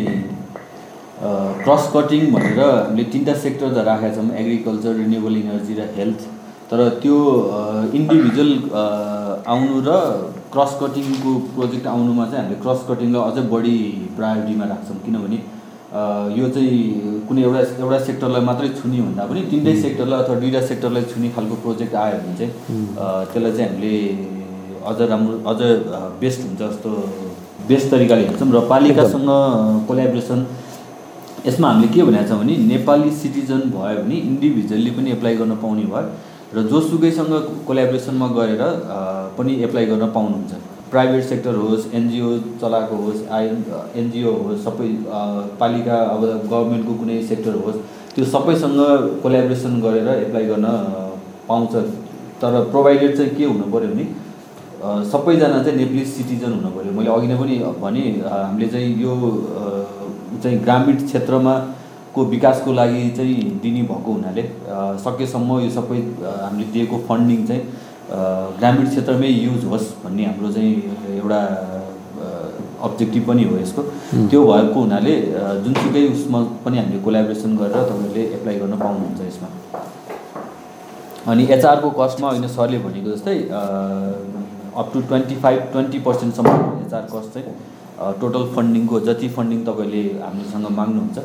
[1.65, 6.21] क्रस कटिङ भनेर हामीले तिनवटा सेक्टर त राखेका छौँ एग्रिकल्चर रिन्युएबल इनर्जी र हेल्थ।
[6.71, 7.17] तर त्यो
[7.99, 8.53] इन्डिभिजुअल
[9.53, 9.91] आउनु र
[10.55, 13.77] क्रस कटिङको प्रोजेक्ट आउनुमा चाहिँ हामीले क्रस कटिङलाई अझै बढी
[14.17, 15.39] प्रायोरिटीमा राख्छौँ। किनभने
[16.39, 16.79] यो चाहिँ
[17.29, 21.55] कुनै एउटा एउटा सेक्टरलाई मात्रै छुने भन्दा पनि तिनटै सेक्टरलाई अथवा दुईवटा सेक्टरलाई छुने खालको
[21.65, 22.53] प्रोजेक्ट आयो भने चाहिँ
[23.31, 23.95] त्यसलाई चाहिँ हामीले
[24.91, 25.61] अझ राम्रो अझ
[26.23, 26.91] बेस्ट हुन्छ जस्तो
[27.69, 29.31] बेस्ट तरिकाले हेर्छौँ र पालिकासँग
[29.89, 30.41] कोलाब्रेसन
[31.47, 35.85] यसमा हामीले के भनेको छौँ भने नेपाली सिटिजन भयो भने इन्डिभिजुअल्ली पनि एप्लाई गर्न पाउने
[35.95, 36.09] भयो
[36.55, 37.33] र जोसुकैसँग
[37.67, 38.63] कोलाब्रेसनमा गरेर
[39.39, 40.53] पनि एप्लाई गर्न पाउनुहुन्छ।
[40.91, 42.29] प्राइभेट सेक्टर होस् एनजिओ
[42.63, 43.47] चलाएको होस् आइ
[44.01, 44.89] एनजिओ होस् सबै
[45.61, 47.79] पालिका अब गभर्मेन्टको कुनै सेक्टर होस्
[48.15, 48.79] त्यो सबैसँग
[49.23, 50.67] कोलाब्रेसन गरेर एप्लाई गर्न
[51.49, 51.73] पाउँछ।
[52.41, 54.07] तर प्रोभाइडेड चाहिँ के हुनु पऱ्यो भने
[55.11, 59.13] सबैजना चाहिँ नेप्लिस सिटिजन हुनु पऱ्यो। मैले अघि नै पनि भने हामीले चाहिँ यो
[60.43, 61.55] चाहिँ ग्रामीण क्षेत्रमा
[62.15, 64.43] को विकासको लागि चाहिँ दिने भएको हुनाले
[65.05, 65.99] सकेसम्म यो सबै
[66.43, 67.63] हामीले दिएको फन्डिङ चाहिँ
[68.59, 70.75] ग्रामीण क्षेत्रमै युज होस् भन्ने हाम्रो चाहिँ
[71.19, 71.41] एउटा
[72.87, 73.83] अब्जेक्टिभ पनि हो यसको।
[74.31, 75.15] त्यो भएको हुनाले
[75.65, 79.49] जुनसुकै उसमा पनि हामीले कोलाबोरेसन गरेर तपाईँहरूले एप्लाई गर्न पाउनुहुन्छ यसमा।
[81.33, 83.37] अनि एचआरको कस्टमा होइन सरले भनेको जस्तै
[84.81, 86.51] up to twenty five twenty पर्सेन्टसम्म
[86.87, 91.19] HR cost चाहिँ टोटल फन्डिङको जति फन्डिङ तपाईँले हामीसँग माग्नुहुन्छ।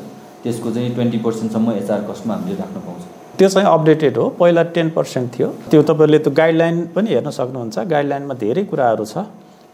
[0.43, 3.01] त्यसको चाहिँ ट्वेन्टी पर्सेन्टसम्म एचआर कस्टमा हामीले राख्न पाउँछ।
[3.37, 7.77] त्यो चाहिँ अपडेटेड हो। पहिला टेन पर्सेन्ट थियो। त्यो तपाईँले त्यो गाइडलाइन पनि हेर्न सक्नुहुन्छ।
[7.93, 9.15] गाइडलाइनमा धेरै कुराहरू छ।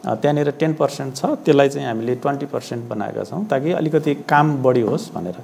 [0.06, 4.82] त्यहाँनिर टेन पर्सेन्ट छ। त्यसलाई चाहिँ हामीले ट्वेन्टी पर्सेन्ट बनाएका छौँ ताकि अलिकति काम बढी
[4.89, 5.38] होस् भनेर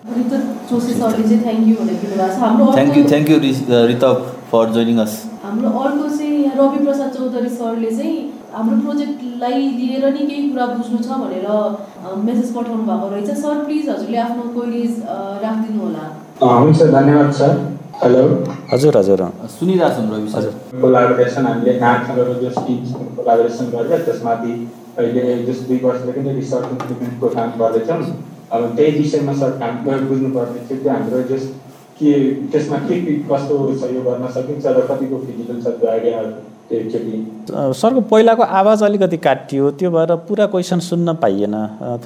[2.78, 3.38] thank you thank you
[3.92, 4.04] Rit
[4.52, 8.18] for joining us हाम्रो अर्को चाहिँ रवि प्रसाद चौधरी सरले चाहिँ
[8.54, 11.48] हाम्रो प्रोजेक्टलाई लिएर नि केही कुरा बुझ्नु छ भनेर
[12.24, 14.98] मेसेज पठाउनु भएको रहेछ। सर प्लिज हजुरले आफ्नो कोलिज
[15.44, 16.04] राखिदिनु होला।
[16.42, 17.56] हुन्छ धन्यवाद सर।
[18.04, 18.24] हेलो
[18.74, 19.24] हजुर हजुर।
[19.56, 20.46] सुनिरहेको छौँ रवि सर।
[20.82, 24.54] कोलाबोरेसन हामीले नाकसँग जो टिमसँग कोलाबोरेसन गरेर त्यसमाथि
[25.00, 28.04] अहिले जस दुई वर्षदेखि रिसर्च इम्प्लिमेन्टको काम गर्दैछौँ
[28.52, 29.74] अब त्यही विषयमा सर काम
[30.08, 31.52] बुझ्नुपर्ने थियो त्यो हाम्रो जस
[32.00, 32.14] के
[32.52, 36.32] त्यसमा के के कस्तो सहयोग गर्न सकिन्छ र कतिको फिजिबल छ त्यो आइडियाहरू
[37.52, 41.56] सरको पहिलाको आवाज अलिकति काटियो त्यो भएर पुरा क्वेसन सुन्न पाइएन।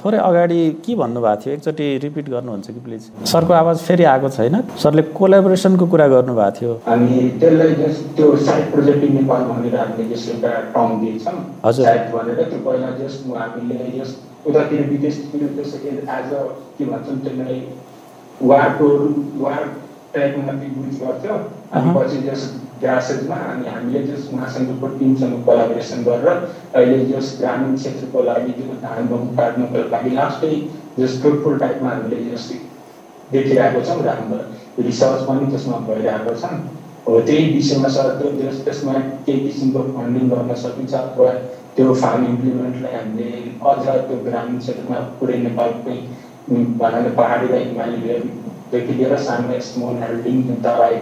[0.00, 1.54] थोरै अगाडि के भन्नुभएको थियो?
[1.54, 6.72] एकचोटि रिपिट गर्नुहुन्छ कि प्लिज सरको आवाज फेरि आएको छैन। सरले कोलाबोरेसनको कुरा गर्नुभएको थियो।
[6.94, 7.74] अनि त्यसलाई
[8.16, 10.90] त्यो साइड प्रोजेक्ट नेपाल भनेर हामीले जस एउटा टर्म
[11.64, 16.42] हजुर। भनेर त्यो पहिला जस्ट हामीले जस्ट उतातिर विदेशतिर त्यसरी एज अ
[16.78, 17.60] के भन्छौँ त्यसलाई
[18.42, 18.88] वारको
[19.42, 19.62] वार
[20.14, 21.34] टाइपमा युज गर्थ्यो।
[21.72, 22.42] अनि पछि जस
[22.80, 26.28] ग्रासेजमा अनि हामीले जस उहाँसँगको टिमसँग कोलाबोरेसन गरेर
[26.74, 30.54] अहिले जस ग्रामीण क्षेत्रको लागि जो धान गहुँ काट्नुको लागि लास्टै
[30.98, 32.48] जस फ्रुटफुल टाइपमा हामीले जस
[33.32, 34.40] देखिरहेको छौँ राम्रो
[34.82, 36.52] रिसर्च पनि त्यसमा भइरहेको छ
[37.08, 38.08] हो त्यही विषयमा सर
[38.64, 38.92] त्यसमा
[39.26, 41.30] केही किसिमको फन्डिङ गर्न सकिन्छ अथवा
[41.76, 43.30] त्यो फार्म इम्प्लिमेन्टलाई हामीले
[43.64, 45.98] अझ त्यो ग्रामीण क्षेत्रमा पुरै नेपालकै
[46.48, 48.18] भन्नाले पहाडी र हिमाली
[48.70, 50.96] देखि लिएर सानो स्मल होल्डिङ तराई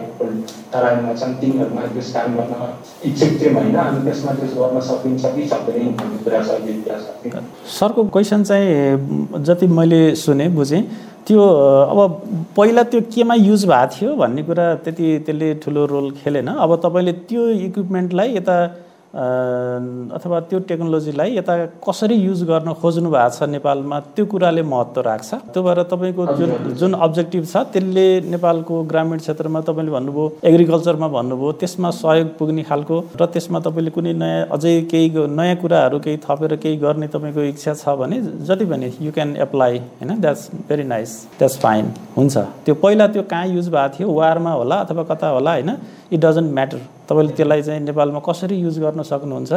[0.73, 2.67] तराईमा छन् तिनीहरूमा त्यस काम गर्न
[3.05, 7.43] इच्छुक थियौँ होइन अनि त्यसमा त्यस गर्न सकिन्छ कि सक्दैन भन्ने कुरा छ
[7.75, 10.83] सरको क्वेसन चाहिँ जति मैले सुने बुझेँ
[11.27, 11.43] त्यो
[11.91, 12.01] अब
[12.57, 17.13] पहिला त्यो केमा युज भएको थियो भन्ने कुरा त्यति त्यसले ठुलो रोल खेलेन अब तपाईँले
[17.25, 18.57] त्यो इक्विपमेन्टलाई यता
[19.15, 21.55] अथवा त्यो टेक्नोलोजीलाई यता
[21.87, 26.51] कसरी युज गर्न खोज्नु भएको छ नेपालमा त्यो कुराले महत्त्व राख्छ। त्यो भएर तपाईँको जुन
[26.81, 32.97] जुन अब्जेक्टिभ छ त्यसले नेपालको ग्रामीण क्षेत्रमा तपाईँले भन्नुभयो एग्रिकल्चरमा भन्नुभयो त्यसमा सहयोग पुग्ने खालको
[33.21, 37.75] र त्यसमा तपाईँले कुनै नयाँ अझै केही नयाँ कुराहरू केही थपेर केही गर्ने तपाईँको इच्छा
[37.75, 40.11] छ भने जति पनि यु क्यान एप्लाई होइन?
[40.21, 44.77] That's very nice that's fine हुन्छ। त्यो पहिला त्यो कहाँ युज भएको थियो वारमा होला
[44.85, 45.71] अथवा कता होला होइन?
[46.15, 49.53] इट डजन्ट म्याटर तपाईँले त्यसलाई चाहिँ नेपालमा कसरी युज गर्न सक्नुहुन्छ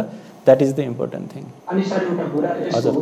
[0.46, 1.44] that is the important thing
[2.76, 2.94] हजुर।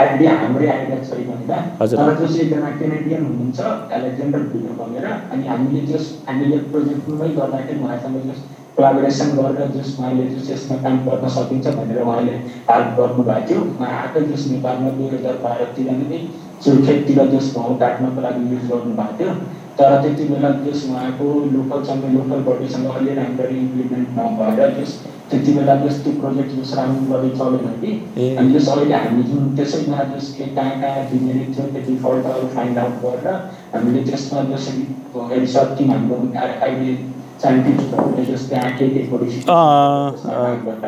[0.00, 3.60] आइडिया हाम्रै आइडिया छैन तर जस एकजना केनेडियन हुनुहुन्छ
[3.96, 8.42] एलेक्जेन्डर भिडियो भनेर अनि हामीले जस्ट हामीले प्रोजेक्टमै गर्दाखेरि उहाँसँग जस्ट
[8.76, 12.34] कोलाबोरेसन गरेर जस उहाँले जस यसमा काम गर्न सकिन्छ भनेर उहाँले
[12.70, 16.20] हेल्प गर्नुभएको थियो। उहाँ आएकै जस नेपालमा दुई हजार बाह्रतिर नै
[16.64, 19.34] सुर्खेततिर जस घाउ काट्नको लागि युज गर्नुभएको थियो
[19.78, 24.96] तर त्यति बेला त्यस उहाँको लोकलसँग लोकल बडीसँग अलि राम्ररी इम्प्लिमेन्ट नभएर त्यस
[25.30, 27.92] त्यति बेला त्यस त्यो प्रोजेक्ट जस राम्ररी चलेन कि
[28.34, 32.98] अनि त्यस अहिले हामी जुन त्यसैमा जस के कहाँ कहाँ थियो त्यो डिफल्टहरू फाइन्ड आउट
[33.04, 33.38] गरेर
[33.74, 36.98] हामीले त्यसमा जसरी रिसर्च टिम हाम्रो अहिले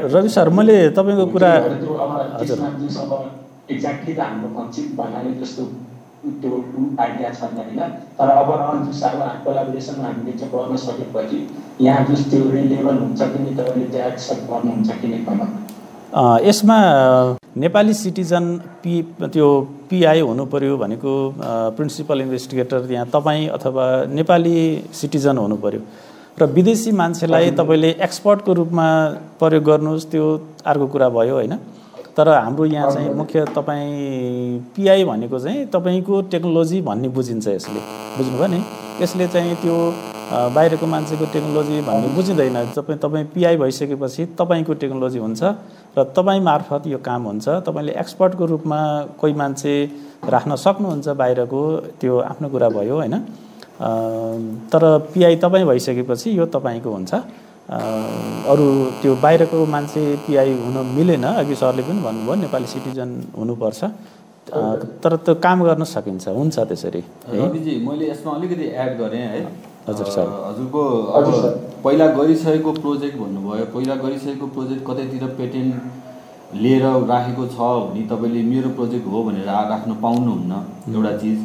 [0.08, 1.52] रवि सर मैले तपाईँको कुरा
[2.34, 3.41] हजुर
[3.72, 5.62] एक्ज्याक्टली त हाम्रो कन्सेप्ट भन्नाले जस्तो
[6.42, 6.54] त्यो
[7.04, 7.80] आइडिया छैन होइन।
[8.18, 8.60] तर अब अब
[9.44, 11.38] कोलाबोरेसन हामीले चाहिँ गर्न सकेपछि
[11.86, 15.20] यहाँ जुन त्यो लेभल हुन्छ कि नि तपाईँले त्यो एक्सेप्ट गर्नुहुन्छ कि नै
[16.46, 16.78] यसमा
[17.62, 18.46] नेपाली सिटिजन
[18.82, 19.48] पी त्यो
[19.90, 21.12] पिआई हुनु पऱ्यो भनेको
[21.76, 23.84] प्रिन्सिपल इन्भेस्टिगेटर यहाँ तपाईँ अथवा
[24.18, 24.56] नेपाली
[25.00, 25.80] सिटिजन हुनु पऱ्यो
[26.40, 28.86] र विदेशी मान्छेलाई तपाईँले एक्सपर्टको रूपमा
[29.40, 30.26] प्रयोग गर्नुहोस् त्यो
[30.64, 31.54] अर्को कुरा भयो होइन।
[32.16, 37.80] तर हाम्रो यहाँ चाहिँ मुख्य तपाईँ पिआई भनेको चाहिँ तपाईँको टेक्नोलोजी भन्ने बुझिन्छ यसले।
[38.16, 38.60] बुझ्नुभयो नि?
[39.00, 39.76] यसले चाहिँ त्यो
[40.54, 45.42] बाहिरको मान्छेको टेक्नोलोजी भन्ने बुझिँदैन। तपाईँ तपाईँ पिआई भइसकेपछि तपाईँको टेक्नोलोजी हुन्छ
[45.96, 48.80] र तपाईँ मार्फत यो काम हुन्छ। तपाईँले एक्सपर्टको रूपमा
[49.20, 49.74] कोही मान्छे
[50.28, 51.62] राख्न सक्नुहुन्छ बाहिरको
[52.00, 53.14] त्यो आफ्नो कुरा भयो होइन?
[54.68, 54.82] तर
[55.14, 57.12] पिआई तपाईँ भइसकेपछि यो तपाईँको हुन्छ।
[57.70, 58.66] अरू
[59.02, 63.80] त्यो बाहिरको मान्छे पिआई हुन मिलेन अघि सरले पनि भन्नुभयो नेपाली सिटिजन हुनुपर्छ।
[65.02, 69.40] तर त्यो काम गर्न सकिन्छ हुन्छ त्यसरी रविजी मैले यसमा अलिकति एड गरेँ है?
[69.88, 70.82] हजुर सर। हजुरको
[71.18, 71.24] अब
[71.84, 75.72] पहिला गरिसकेको प्रोजेक्ट भन्नुभयो पहिला गरिसकेको प्रोजेक्ट कतैतिर पेटेन्ट
[76.54, 80.52] लिएर राखेको छ भने तपाईँले मेरो प्रोजेक्ट हो भनेर राख्न पाउनुहुन्न
[80.94, 81.38] एउटा चिज।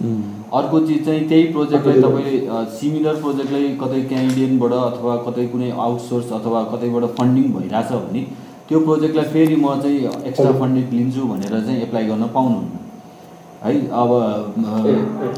[0.54, 6.64] अर्को चिज चाहिँ त्यही प्रोजेक्टलाई तपाईँले सिमिलर प्रोजेक्टलाई कतै क्यानेडियनबाट अथवा कतै कुनै आउटसोर्स अथवा
[6.74, 8.26] कतैबाट फन्डिङ भइरहेछ भने
[8.70, 12.86] त्यो प्रोजेक्टलाई फेरि म चाहिँ एक्स्ट्रा फन्डिङ लिन्छु भनेर चाहिँ एप्लाई गर्न पाउनुहुन्न।
[13.64, 14.12] है अब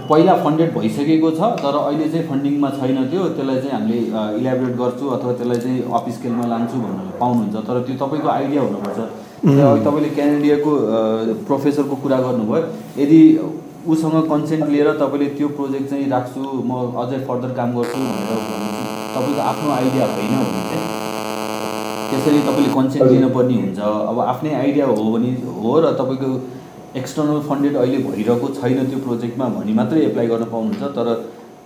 [0.09, 3.99] पहिला फन्डेड भइसकेको छ तर अहिले चाहिँ फन्डिङमा छैन त्यो त्यसलाई चाहिँ हामीले
[4.39, 8.99] इलेबोरेट गर्छु अथवा त्यसलाई चाहिँ अफिस स्केलमा लान्छु भनेर पाउनुहुन्छ। तर त्यो तपाईँको आइडिया हुनुपर्छ।
[9.39, 10.71] तपाईँले क्यानेडियाको
[11.47, 12.63] प्रोफेसरको कुरा गर्नुभयो।
[12.99, 13.19] यदि
[13.87, 18.31] उसँग कन्सेन्ट लिएर तपाईँले त्यो प्रोजेक्ट चाहिँ राख्छु म अझै फर्दर काम गर्छु भनेर
[19.15, 20.87] तपाईँको आफ्नो आइडिया होइन भने चाहिँ
[22.11, 25.31] त्यसरी तपाईँले कन्सेन्ट लिनुपर्ने हुन्छ। अब आफ्नै आइडिया हो भने
[25.63, 26.29] हो र तपाईँको
[26.99, 31.07] एक्सटर्नल फन्डेड अहिले भइरहेको छैन त्यो प्रोजेक्टमा भने मात्रै एप्लाई गर्न पाउनुहुन्छ तर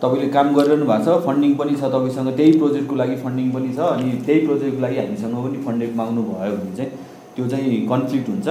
[0.03, 3.89] तपाईँले काम गरिरहनु भएको छ फन्डिङ पनि छ तपाईँसँग त्यही प्रोजेक्टको लागि फन्डिङ पनि छ
[3.95, 6.91] अनि त्यही प्रोजेक्टको लागि हामीसँग पनि फन्डेड माग्नु भयो भने चाहिँ
[7.36, 8.48] त्यो चाहिँ कन्फ्लिक्ट हुन्छ।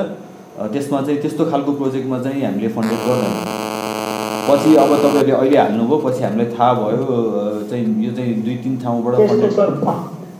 [0.73, 3.33] त्यसमा चाहिँ त्यस्तो खालको प्रोजेक्टमा चाहिँ हामीले फन्डेड गर्दैन।
[4.49, 7.07] पछि अब तपाईँहरूले अहिले हाल्नुभयो पछि हामीलाई थाहा भयो
[7.71, 9.53] चाहिँ यो चाहिँ दुई तिन ठाउँबाट फन्डेड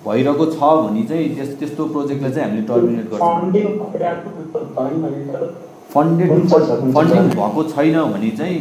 [0.07, 3.35] भइरहेको छ भने चाहिँ त्यस त्यस्तो प्रोजेक्टलाई चाहिँ हामीले टर्मिनेट गर्छौँ।
[5.95, 6.29] फन्डेड
[6.95, 8.57] फन्डिङ भएको छैन भने चाहिँ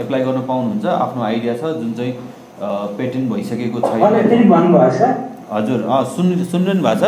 [0.00, 2.12] एप्लाई गर्न पाउनुहुन्छ। आफ्नो आइडिया छ जुन चाहिँ
[2.98, 4.02] पेटेन्ट भइसकेको छैन।
[5.52, 5.80] हजुर
[6.16, 7.04] सुन् सुन्नु भएको छ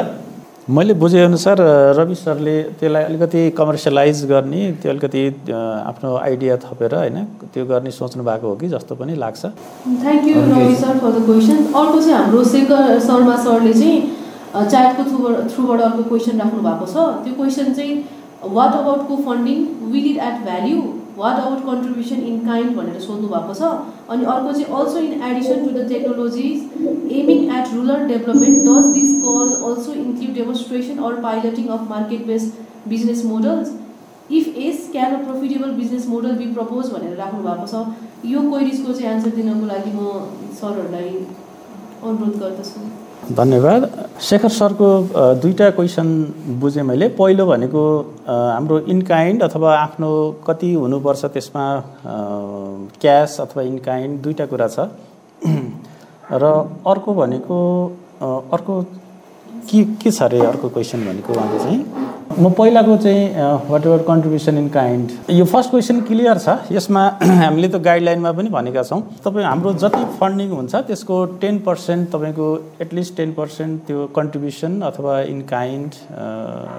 [0.68, 1.58] मैले बुझेअनुसार
[1.96, 7.16] रवि सरले त्यसलाई अलिकति कमर्सियलाइज गर्ने त्यो अलिकति आफ्नो आइडिया थपेर होइन
[7.54, 9.42] त्यो गर्ने सोच्नु भएको हो कि जस्तो पनि लाग्छ।
[10.02, 13.96] Thank you Ravi sir for the question अर्को चाहिँ हाम्रो शेखर शर्मा सरले चाहिँ
[14.68, 17.96] च्याटको थ्रुबाट थ्रुबाट अर्को क्वेसन राख्नु भएको छ। त्यो क्वेसन चाहिँ
[18.58, 20.82] what about co funding will it at value
[21.18, 23.62] what about contribution in kind भनेर सोध्नु भएको छ।
[24.14, 26.56] अनि अर्को चाहिँ also in addition to the technologies
[27.20, 32.88] aiming at rural development does this cause also include demonstration or piloting of market based
[32.90, 33.72] business models
[34.38, 38.92] if as can a profitable business model be propose भनेर राख्नु भएको छ। यो क्वेरिजको
[38.92, 41.10] चाहिँ answer दिनको लागि म सरहरूलाई
[42.04, 43.82] अनुरोध गर्दछु। धन्यवाद।
[44.18, 44.86] शेखर सरको
[45.42, 46.08] दुईवटा क्वेसन
[46.60, 47.82] बुझेँ मैले। पहिलो भनेको
[48.26, 50.10] हाम्रो इनकाइन्ड अथवा आफ्नो
[50.46, 51.64] कति हुनुपर्छ त्यसमा
[53.00, 54.78] क्यास अथवा इनकाइन्ड दुईवटा कुरा छ।
[56.34, 56.44] र
[56.86, 57.58] अर्को भनेको
[58.52, 58.82] अर्को
[59.70, 62.07] के के छ अरे अर्को क्वेसन भनेको उहाँले चाहिँ?
[62.28, 63.22] म पहिलाको चाहिँ
[63.68, 68.48] what ever contribution in kind यो फर्स्ट क्वेसन क्लियर छ। यसमा हामीले त गाइडलाइनमा पनि
[68.52, 72.48] भनेका छौँ। तपाईँ हाम्रो जति फन्डिङ हुन्छ त्यसको टेन पर्सेन्ट तपाईँको
[72.84, 75.90] एटलिस्ट टेन पर्सेन्ट त्यो कन्ट्रिब्युसन अथवा इन काइन्ड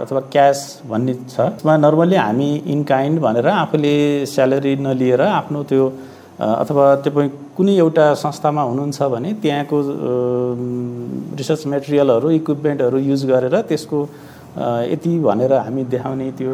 [0.06, 3.96] अथवा क्यास भन्ने छ। यसमा नर्मली हामी इन काइन्ड भनेर आफूले
[4.30, 5.92] स्यालेरी नलिएर आफ्नो त्यो
[6.40, 9.78] अथवा तपाईँ कुनै एउटा संस्थामा हुनुहुन्छ भने त्यहाँको
[11.42, 14.08] रिसर्च मेटेरियलहरू इक्विपमेन्टहरू युज गरेर त्यसको
[14.60, 16.52] यति भनेर हामी देखाउने त्यो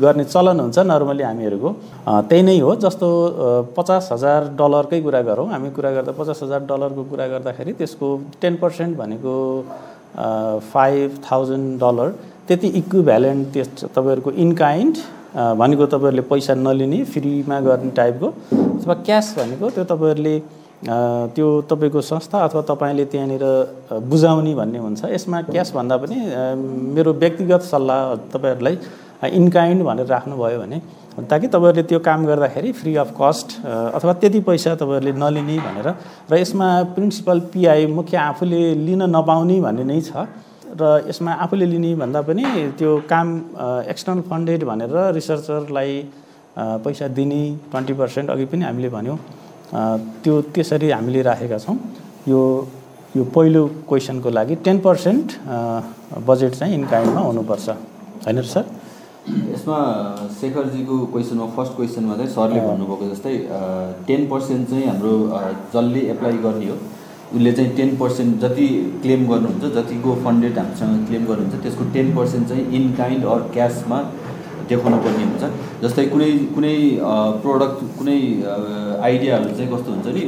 [0.00, 1.70] गर्ने चलन हुन्छ नर्मली हामीहरूको।
[2.28, 3.08] त्यही नै हो जस्तो
[3.76, 8.08] पचास हजार डलरकै कुरा गरौँ हामी कुरा गर्दा पचास हजार डलरको कुरा गर्दाखेरि त्यसको
[8.42, 9.34] टेन पर्सेन्ट भनेको
[10.72, 12.08] फाइभ थाउजन्ड डलर
[12.48, 14.96] त्यति इक्विभ्यालेन्ट त्यस तपाईँहरूको इनकाइन्ड
[15.60, 18.28] भनेको तपाईँहरूले पैसा नलिने फ्रीमा गर्ने टाइपको
[18.72, 20.36] अथवा क्यास भनेको त्यो तपाईँहरूले
[20.82, 23.44] त्यो तपाईँको संस्था अथवा तपाईँले त्यहाँनिर
[24.02, 26.16] बुझाउने भन्ने हुन्छ। यसमा क्यास भन्दा पनि
[26.94, 28.00] मेरो व्यक्तिगत सल्लाह
[28.34, 28.76] तपाईँहरूलाई
[29.30, 30.78] इनकाइन्ड भनेर राख्नुभयो भने
[31.30, 33.48] ताकि तपाईँहरूले त्यो काम गर्दाखेरि फ्री अफ कस्ट
[33.94, 35.88] अथवा त्यति पैसा तपाईँहरूले नलिने भनेर
[36.30, 36.68] र यसमा
[36.98, 40.26] प्रिन्सिपल पिआई मुख्य आफूले लिन नपाउने भन्ने नै छ।
[40.72, 43.28] र यसमा आफूले लिने भन्दा पनि त्यो काम
[43.92, 45.92] एक्सटर्नल फन्डेड भनेर रिसर्चरलाई
[46.56, 49.18] पैसा दिने ट्वेन्टी पर्सेन्ट अघि पनि हामीले भन्यौँ।
[49.72, 51.76] त्यो त्यसरी हामीले राखेका छौँ।
[52.28, 52.40] यो
[53.16, 55.26] यो पहिलो क्वेसनको लागि टेन पर्सेन्ट
[56.28, 57.68] बजेट चाहिँ इनकाइन्डमा हुनुपर्छ।
[58.24, 58.64] होइन र सर?
[59.54, 59.78] यसमा
[60.40, 63.34] शेखरजीको क्वेसनमा फर्स्ट क्वेसनमा चाहिँ सरले भन्नुभएको जस्तै
[64.06, 65.12] टेन पर्सेन्ट चाहिँ हाम्रो
[65.74, 66.76] जसले एप्लाई गर्ने हो
[67.34, 68.66] उसले चाहिँ टेन पर्सेन्ट जति
[69.02, 74.00] क्लेम गर्नुहुन्छ जतिको फन्डेड हामीसँग क्लेम गर्नुहुन्छ त्यसको टेन पर्सेन्ट चाहिँ इन काइन्ड अर क्यासमा
[74.68, 75.44] देखाउनु पर्ने हुन्छ।
[75.82, 76.74] जस्तै कुनै कुनै
[77.44, 78.18] प्रोडक्ट कुनै
[79.08, 80.24] आइडियाहरू चाहिँ कस्तो हुन्छ नि?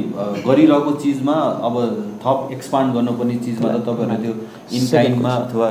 [0.47, 1.35] गरिरहेको चिजमा
[1.67, 1.75] अब
[2.23, 4.33] थप एक्सपान्ड गर्नुपर्ने चिजमा त तपाईँहरूले त्यो
[4.77, 5.69] इनकाइन्डमा अथवा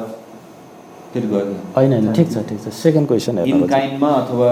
[1.14, 1.40] गयो।
[1.76, 4.50] होइन होइन ठिक छ ठिक छ। सेकेन्ड क्वेसन इन काइन्डमा अथवा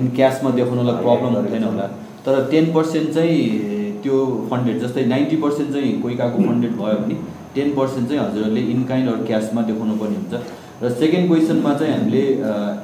[0.00, 1.86] इन क्यासमा देखाउनुलाई प्रब्लम हुँदैन होला।
[2.24, 4.16] तर टेन पर्सेन्ट चाहिँ त्यो
[4.50, 7.16] फन्डेड जस्तै नाइन्टी पर्सेन्ट चाहिँ कोइकाको फन्डेड भयो भने
[7.54, 10.34] टेन पर्सेन्ट चाहिँ हजुरहरूले इन काइन्ड अरू क्यासमा देखाउनु पर्ने हुन्छ।
[10.82, 12.22] र सेकेन्ड क्वेसनमा चाहिँ हामीले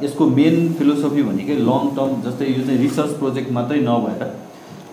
[0.05, 4.21] यसको मेन फिलोसफी भनेकै लङ टर्म जस्तै यो चाहिँ रिसर्च प्रोजेक्ट मात्रै नभएर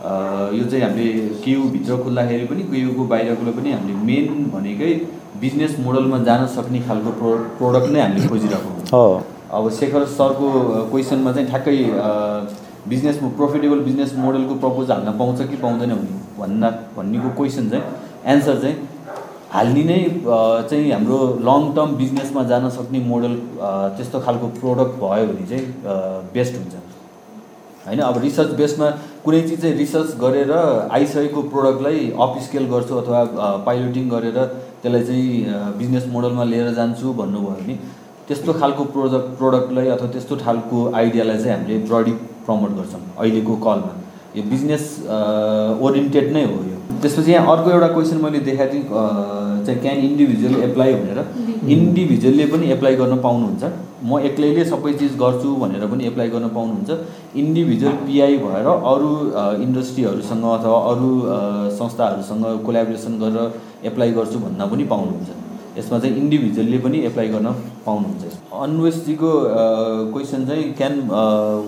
[0.06, 4.94] यो चाहिँ हामीले क्युभित्र खुल्दाखेरि पनि क्युको बाहिरको पनि हामीले मेन भनेकै
[5.42, 10.48] बिजनेस मोडलमा जान सक्ने खालको प्रो प्रोडक्ट नै हामीले खोजिरहेको हो। अब शेखर सरको
[10.92, 11.78] क्वेसनमा चाहिँ ठ्याक्कै
[12.90, 15.94] बिजनेस प्रोफिटेबल बिजनेस मोडलको प्रपोज हाल्न पाउँछ कि पाउँदैन
[16.40, 17.84] भन्दा भन्नेको क्वेसन चाहिँ
[18.34, 18.78] एन्सर चाहिँ
[19.54, 21.18] हाल्ने नै चाहिँ हाम्रो
[21.50, 23.36] लङ टर्म बिजनेसमा जान सक्ने मोडल
[23.98, 25.66] त्यस्तो खालको प्रोडक्ट भयो भने चाहिँ
[26.34, 26.74] बेस्ट हुन्छ।
[27.88, 28.88] होइन अब रिसर्च बेसमा
[29.26, 30.52] कुनै चिज चाहिँ रिसर्च गरेर
[30.98, 33.20] आइसकेको प्रोडक्टलाई अप स्केल गर्छु अथवा
[33.68, 34.38] पाइलोटिङ गरेर
[34.82, 35.28] त्यसलाई चाहिँ
[35.78, 37.76] बिजनेस मोडलमा लिएर जान्छु भन्नुभयो भने
[38.28, 42.14] त्यस्तो खालको प्रोडक्ट प्रोडक्टलाई अथवा त्यस्तो खालको आइडियालाई चाहिँ हामीले ब्रडी
[42.46, 43.92] प्रमोट गर्छौँ अहिलेको कलमा।
[44.36, 44.84] यो बिजनेस
[45.88, 48.86] ओरिएन्टेड नै हो यो। त्यसपछि यहाँ अर्को एउटा क्वेसन मैले देखाएको थिएँ
[49.66, 51.20] चाहिँ क्यान इन्डिभिजुअल एप्लाई भनेर
[51.76, 53.64] इन्डिभिजुअलले पनि एप्लाई गर्न पाउनुहुन्छ।
[54.06, 56.90] म एक्लैले सबै चिज गर्छु भनेर पनि एप्लाई गर्न पाउनुहुन्छ।
[57.42, 59.12] इन्डिभिजुअल पिआई भएर अरू
[59.66, 61.10] इन्डस्ट्रीहरूसँग अथवा अरू
[61.80, 65.30] संस्थाहरूसँग कोलाबोरेसन गरेर एप्लाई गर्छु भन्दा पनि पाउनुहुन्छ।
[65.78, 67.48] यसमा चाहिँ इन्डिभिजुअलले पनि एप्लाई गर्न
[67.86, 68.24] पाउनुहुन्छ।
[68.66, 69.32] अन्वेषजीको
[70.14, 70.94] क्वेसन चाहिँ can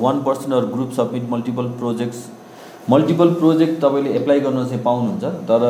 [0.03, 2.19] one person or group submit multiple projects
[2.89, 5.63] multiple project तपाईँले एप्लाई गर्न चाहिँ पाउनुहुन्छ तर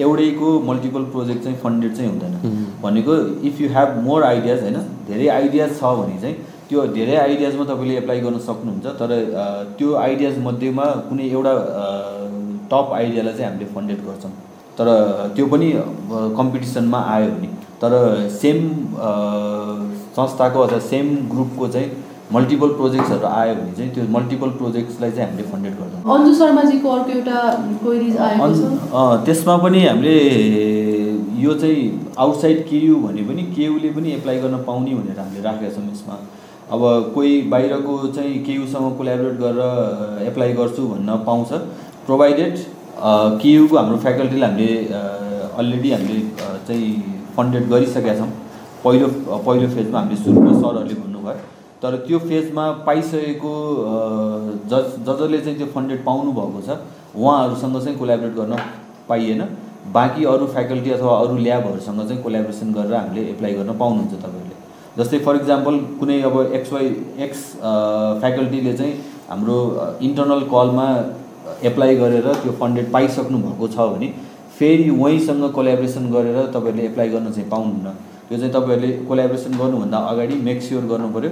[0.00, 2.32] एउटैको मल्टिपल प्रोजेक्ट चाहिँ फन्डेड चाहिँ हुँदैन।
[2.82, 3.16] भनेको
[3.48, 6.36] if you have more ideas होइन धेरै आइडियाज छ भने चाहिँ
[6.68, 9.10] त्यो धेरै आइडियाजमा तपाईँले एप्लाई गर्न सक्नुहुन्छ तर
[9.78, 11.52] त्यो आइडियाज मध्येमा कुनै एउटा
[12.70, 14.32] टप आइडियालाई चाहिँ हामीले फन्डेड गर्छौँ।
[14.78, 14.88] तर
[15.36, 15.68] त्यो पनि
[16.38, 17.48] कम्पिटिसनमा आयो भने।
[17.82, 17.92] तर
[18.32, 18.58] सेम
[20.16, 21.90] संस्थाको अथवा सेम ग्रुपको चाहिँ
[22.34, 27.10] मल्टिपल प्रोजेक्ट्सहरू आयो भने चाहिँ त्यो मल्टिपल प्रोजेक्ट्सलाई चाहिँ हामीले फन्डेड गर्छौँ। अन्जु शर्माजीको अर्को
[27.18, 27.38] एउटा
[29.26, 30.16] त्यसमा पनि हामीले
[31.44, 31.82] यो चाहिँ
[32.24, 36.16] आउटसाइड केयु भने पनि केयुले पनि एप्लाई गर्न पाउने भनेर हामीले राखेका छौँ यसमा।
[36.72, 36.82] अब
[37.14, 41.50] कोही बाहिरको चाहिँ केयुसँग कोलाबोरेट गरेर एप्लाई गर्छु भन्न पाउँछ।
[42.06, 42.54] प्रोभाइडेड
[43.42, 44.68] केयुको हाम्रो फ्याकल्टीलाई हामीले
[45.60, 46.20] अलरेडी हामीले
[46.68, 46.90] चाहिँ
[47.36, 48.30] फन्डेड गरिसकेका छौँ।
[48.84, 49.06] पहिलो
[49.48, 51.51] पहिलो फेजमा हामीले सुरुमा सरहरूले भन्नुभयो।
[51.82, 53.52] तर त्यो फेजमा पाइसकेको
[54.70, 54.72] ज
[55.06, 56.78] जसले चाहिँ त्यो फन्डेड पाउनु भएको छ।
[57.16, 58.56] उहाँहरूसँग चाहिँ कोलाबरेट गर्न
[59.08, 59.42] पाइएन।
[59.94, 64.56] बाँकी अरू फ्याकल्टी अथवा अरू ल्याबहरूसँग चाहिँ कोलाबोरेसन गरेर हामीले एप्लाई गर्न पाउनुहुन्छ तपाईँहरूले।
[64.98, 66.86] जस्तै फर इक्जाम्पल कुनै अब एक्स वाइ
[67.26, 67.40] एक्स
[68.22, 68.94] फ्याकल्टीले चाहिँ
[69.30, 69.56] हाम्रो
[70.08, 70.86] इन्टरनल कलमा
[71.70, 74.08] एप्लाई गरेर त्यो फन्डेड पाइसक्नु भएको छ भने
[74.58, 77.88] फेरि उहीँसँग कोलाबोरेसन गरेर तपाईँहरूले एप्लाई गर्न चाहिँ पाउनुहुन्न।
[78.28, 81.30] त्यो चाहिँ तपाईँहरूले कोलाबोरेसन गर्नुभन्दा अगाडि मेक स्योर गर्नु पऱ्यो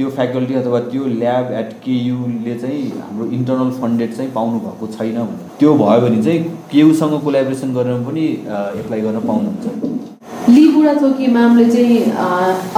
[0.00, 5.16] त्यो फ्याकल्टी अथवा त्यो ल्याब एट केयुले चाहिँ हाम्रो इन्टरनल फन्डेड चाहिँ पाउनु भएको छैन
[5.16, 8.24] भने त्यो भयो भने चाहिँ केयुसँग कोलाबोरेसन गरेर पनि
[8.80, 9.66] एप्लाई गर्न पाउनुहुन्छ।
[10.54, 11.98] ली बुढाथोकी म्यामले चाहिँ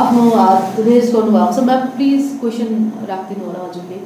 [0.02, 3.98] आफ्नो हात रेज गर्नुभएको छ। म्याम प्लिज क्वेसन राखिदिनु होला हजुरले।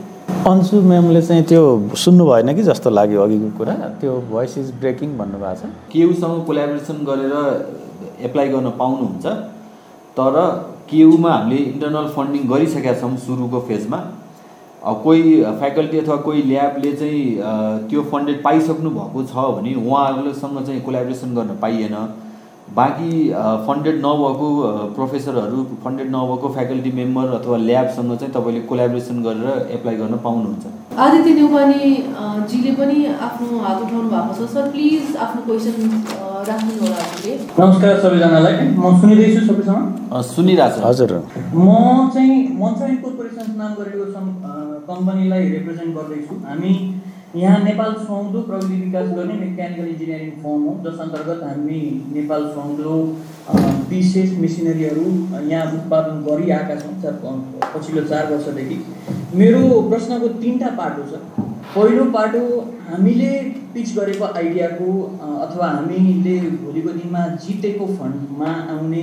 [0.52, 1.64] अन्सु म्यामले चाहिँ त्यो
[2.05, 3.74] सुन्नु भएन कि जस्तो लाग्यो अघिको कुरा।
[4.05, 7.35] त्यो भोइस इज ब्रेकिङ भन्नुभएको छ। केयुसँग कोलाबोरेसन गरेर
[8.29, 9.26] एप्लाई गर्न पाउनुहुन्छ।
[10.18, 10.37] तर
[10.90, 13.98] केयुमा हामीले इन्टरनल फन्डिङ गरिसकेका छौँ सुरुको फेजमा
[15.05, 15.22] कोही
[15.61, 17.24] फ्याकल्टी अथवा कोही ल्याबले चाहिँ
[17.88, 21.96] त्यो फन्डेड पाइसक्नु भएको छ भने उहाँहरूसँग चाहिँ कोलाबोरेसन गर्न पाइएन।
[22.76, 23.11] बाँकी
[23.66, 24.46] फन्डेड नभएको
[24.94, 30.64] प्रोफेसरहरू फन्डेड नभएको फ्याकल्टी मेम्बर अथवा ल्याबसँग चाहिँ तपाईँले कोलाबोरेसन गरेर एप्लाई गर्न पाउनुहुन्छ।
[31.05, 32.96] आदित्य नेउपानीजीले पनि
[33.29, 35.76] आफ्नो हात उठाउनु भएको छ। सर प्लिज आफ्नो क्वेसन
[36.49, 39.87] नमस्कार सबैजनालाई। म सुनिँदैछु सबैसँग?
[40.27, 41.13] सुनिरहेको छ हजुर।
[41.55, 41.67] म
[42.15, 44.05] चाहिँ मन्साई कोर्पोरेसन नाम गरेको
[44.87, 46.75] कम्पनीलाई रिप्रेजेन्ट गर्दैछु। हामी
[47.37, 51.81] यहाँ नेपाल सुहाउँदो प्रविधि विकास गर्ने मेकानिकल इन्जिनियरिङ फर्म हो जस अन्तर्गत हामी
[52.15, 52.93] नेपाल सुहाउँदो
[53.91, 55.07] विशेष मेसिनरीहरू
[55.51, 57.15] यहाँ उत्पादन गरिआएका छौँ चार
[57.75, 58.79] पछिल्लो चार वर्षदेखि।
[59.35, 61.13] मेरो प्रश्नको तिनवटा पाटो छ।
[61.77, 62.43] पहिलो पाटो
[62.89, 63.31] हामीले
[63.73, 64.93] पिच गरेको आइडियाको
[65.47, 69.03] अथवा हामीले भोलिको दिनमा जितेको फन्डमा आउने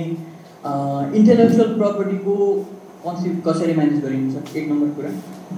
[1.18, 2.34] इन्टेलेक्चुअल प्रपर्टीको
[3.04, 4.56] कन्सेप्ट कसरी म्यानेज गरिन्छ?
[4.56, 5.10] एक नम्बर कुरा।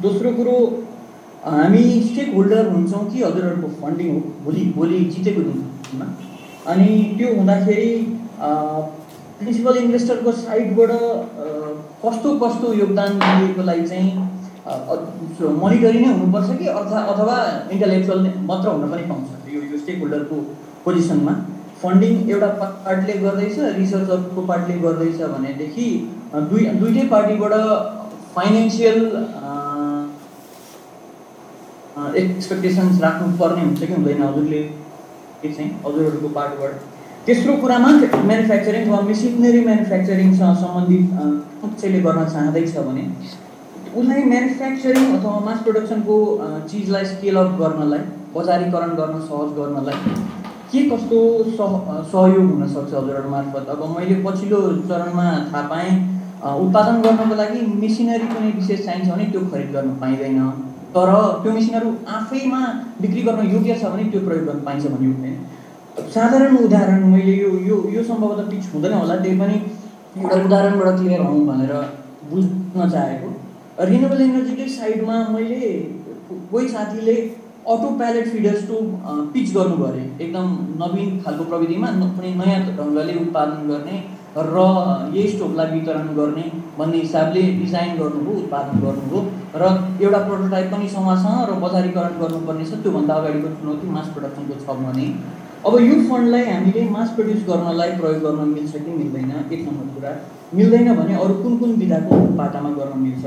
[0.02, 0.57] दोस्रो कुरो
[1.46, 6.07] हामी स्टेक होल्डर हुन्छौँ कि हजुरहरूको फन्डिङ हो भोलि भोलि जितेको दिनमा।
[6.72, 7.92] अनि त्यो हुँदाखेरि
[9.40, 10.90] प्रिन्सिपल इन्भेस्टरको साइडबाट
[12.05, 14.11] कस्तो कस्तो योगदान दिएकोलाई चाहिँ
[14.66, 16.66] मोनिटरी नै हुनुपर्छ कि?
[16.79, 17.35] अथवा अथवा
[17.72, 20.37] इन्टेलेक्चुअल मात्र हुन पनि पाउँछ। यो यो स्टेक होल्डरको
[20.85, 21.35] पोजिसनमा
[21.83, 22.48] फन्डिङ एउटा
[22.87, 25.87] पार्टले गर्दैछ रिसर्च अर्को पार्टले गर्दैछ भनेदेखि
[26.50, 27.55] दुई दुइटै पार्टीबाट
[28.35, 28.98] फाइनेन्सियल
[32.22, 34.61] एक्सपेक्टेसन्स राख्नुपर्ने हुन्छ कि हुँदैन हजुरले?
[35.44, 36.72] चाहिँ हजुरहरूको पार्टबाट।
[37.26, 37.88] तेस्रो कुरामा
[38.29, 41.05] म्यानुफ्याक्चरिङ वा मेसिनरी म्यानुफ्याक्चरिङसँग सम्बन्धित
[41.62, 43.05] कसैले गर्न चाहँदैछ भने
[43.96, 46.14] उसलाई म्यानुफ्याक्चरिङ अथवा मास प्रडक्सनको
[46.70, 48.00] चिजलाई स्केल अप गर्नलाई
[48.35, 49.98] बजारीकरण गर्न सहज गर्नलाई
[50.72, 51.20] के कस्तो
[51.59, 51.72] सह
[52.12, 53.68] सहयोग हुनसक्छ हजुरहरू मार्फत?
[53.74, 55.92] अब मैले पछिल्लो चरणमा थाहा पाएँ
[56.64, 60.38] उत्पादन गर्नको लागि मेसिनरी कुनै विशेष चाहिन्छ भने त्यो खरिद गर्न पाइँदैन।
[60.96, 62.61] तर त्यो मेसिनहरू आफैमा
[63.00, 67.50] बिक्री गर्न योग्य छ भने त्यो प्रयोग गर्न पाइन्छ भन्ने हुँदैन। साधारण उदाहरण मैले यो
[67.70, 69.56] यो यो सम्भवतः पिच हुँदैन होला त्यही पनि
[70.20, 71.74] एउटा उदाहरणबाट क्लियर हौँ भनेर
[72.30, 73.35] बुझ्न चाहेको।
[73.78, 75.70] रिन्युबल एनर्जीकै साइडमा मैले
[76.52, 77.14] कोही साथीले
[77.72, 78.76] auto pallet feeders to
[79.32, 83.98] pitch गर्नु गरे एकदम नवीन खालको प्रविधिमा कुनै नयाँ ढङ्गले उत्पादन गर्ने
[84.36, 84.62] र
[85.16, 86.44] यही स्टोभलाई वितरण गर्ने
[86.78, 89.20] भन्ने हिसाबले डिजाइन गर्नुभयो उत्पादन गर्नुभयो
[89.62, 89.72] र
[90.05, 95.11] एउटा प्रोटोटाइप पनि समाजसँग र बजारीकरण गर्नुपर्ने छ त्योभन्दा अगाडिको चुनौती मास प्रडक्सनको छ भने
[95.66, 99.30] अब यो फन्डलाई हामीले मास प्रड्युस गर्नलाई प्रयोग गर्न मिल्छ कि मिल्दैन?
[99.53, 100.12] एक नम्बर कुरा।
[100.55, 103.24] मिल्दैन भने अरू कुन कुन विधाको पाटामा गर्न मिल्छ?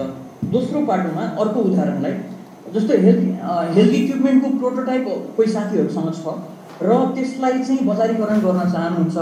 [0.51, 2.13] दोस्रो पाटोमा अर्को उदाहरणलाई
[2.73, 3.21] जस्तो हेल्थ
[3.77, 5.05] हेल्थ इक्विपमेन्टको प्रोटोटाइप
[5.37, 6.37] कोही साथीहरूसँग छ
[6.81, 9.17] र त्यसलाई चाहिँ बजारीकरण गर्न चाहनुहुन्छ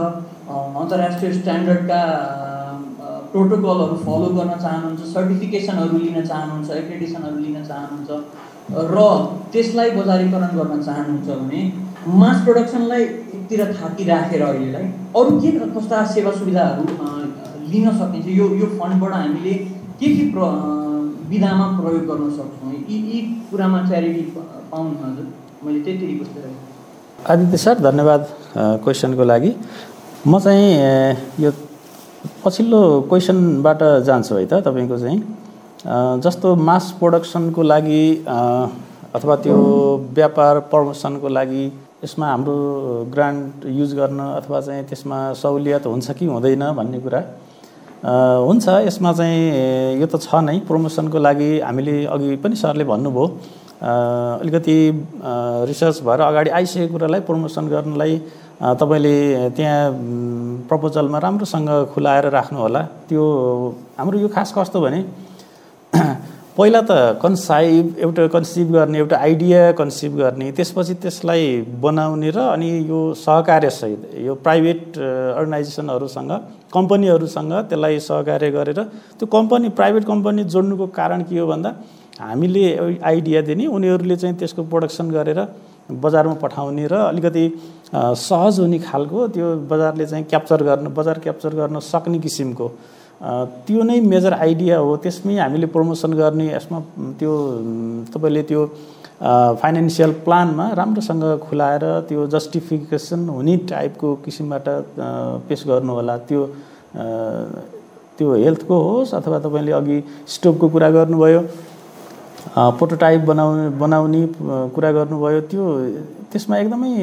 [0.82, 2.02] अन्तर्राष्ट्रिय स्ट्यान्डर्डका
[3.32, 8.10] प्रोटोकलहरू फलो गर्न चाहनुहुन्छ सर्टिफिकेसनहरू लिन चाहनुहुन्छ एक्रेडिसनहरू लिन चाहनुहुन्छ
[8.94, 9.06] र
[9.52, 11.62] त्यसलाई बजारीकरण गर्न चाहनुहुन्छ भने
[12.22, 16.84] मास प्रडक्सनलाई एकतिर थाकी राखेर अहिलेलाई अरू के कस्ता सेवा सुविधाहरू
[17.72, 19.54] लिन सकिन्छ यो यो फन्डबाट हामीले
[20.02, 20.52] के के प्र
[21.30, 24.22] विधामा प्रयोग गर्न सक्छौँ। यी यी कुरामा क्ल्यारिटी
[24.72, 25.26] पाउनु हजुर।
[25.66, 26.56] मैले त्यति रिक्वेस्ट गरेँ
[27.30, 28.28] आदित्य सर धन्यवाद
[28.84, 29.52] क्वेसनको लागि।
[30.28, 30.68] म चाहिँ
[31.44, 31.52] यो
[32.44, 35.20] पछिल्लो क्वेसनबाट जान्छु है त तपाईँको चाहिँ।
[36.24, 38.04] जस्तो मास प्रोडक्सनको लागि
[39.16, 39.58] अथवा त्यो
[40.16, 41.66] व्यापार प्रमोसनको लागि
[42.04, 42.56] यसमा हाम्रो
[43.14, 47.22] ग्रान्ट युज गर्न अथवा चाहिँ त्यसमा सहुलियत हुन्छ कि हुँदैन भन्ने कुरा।
[48.04, 53.26] हुन्छ यसमा चाहिँ यो त छ नै प्रमोसनको लागि हामीले अघि पनि सरले भन्नुभयो।
[54.42, 54.78] अलिकति
[55.70, 58.14] रिसर्च भएर अगाडि आइसकेको कुरालाई प्रमोसन गर्नलाई
[58.62, 59.16] तपाईँले
[59.58, 59.82] त्यहाँ
[60.70, 63.24] प्रपोजलमा राम्रोसँग खुलाएर राख्नु होला त्यो
[63.98, 65.02] हाम्रो यो खास कस्तो भने
[66.58, 66.92] पहिला त
[67.22, 71.44] कन्साइभ एउटा कन्सिभ गर्ने एउटा आइडिया कन्सिभ गर्ने त्यसपछि त्यसलाई
[71.82, 76.32] बनाउने र अनि यो सहकार्यसहित यो प्राइभेट अर्गनाइजेसनहरूसँग
[76.74, 78.82] कम्पनीहरूसँग त्यसलाई सहकार्य गरेर
[79.14, 81.76] त्यो कम्पनी प्राइभेट कम्पनी जोड्नुको कारण के हो भन्दा
[82.22, 82.66] हामीले
[83.06, 85.46] आइडिया दिने उनीहरूले चाहिँ त्यसको प्रोडक्सन गरेर
[86.04, 87.44] बजारमा पठाउने र अलिकति
[88.20, 92.72] सहज हुने खालको त्यो बजारले चाहिँ क्याप्चर गर्न बजार क्याप्चर गर्न सक्ने किसिमको
[93.22, 96.80] त्यो नै मेजर आइडिया हो। त्यसमै हामीले प्रमोसन गर्ने यसमा
[97.20, 97.34] त्यो
[98.14, 98.66] तपाईँले त्यो
[99.62, 104.68] फाइनेन्सियल प्लानमा राम्रोसँग खुलाएर त्यो जस्टिफिकेसन हुने टाइपको किसिमबाट
[105.50, 106.46] पेस गर्नु होला त्यो
[108.18, 109.98] त्यो हेल्थको होस् अथवा तपाईँले अघि
[110.36, 111.42] स्टोभको कुरा गर्नुभयो
[112.78, 114.22] प्रोटोटाइप बनाउने बनाउने
[114.76, 115.66] कुरा गर्नुभयो त्यो
[116.32, 116.94] त्यसमा एकदमै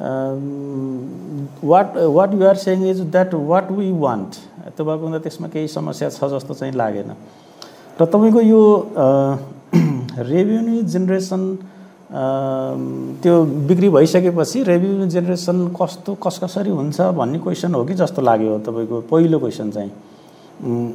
[0.00, 4.34] what what you're saying is that what we want
[4.76, 7.10] त्यो भएको हुँदा त्यसमा केही समस्या छ जस्तो चाहिँ लागेन
[8.00, 8.62] र तपाईँको यो
[10.32, 11.42] रेभेन्यू जेनेरेसन
[13.22, 13.34] त्यो
[13.68, 19.00] बिक्री भइसकेपछि रेभेन्यू जेनेरेसन कस्तो कस कसरी हुन्छ भन्ने क्वेसन हो कि जस्तो लाग्यो तपाईँको
[19.10, 19.90] पहिलो क्वेसन चाहिँ?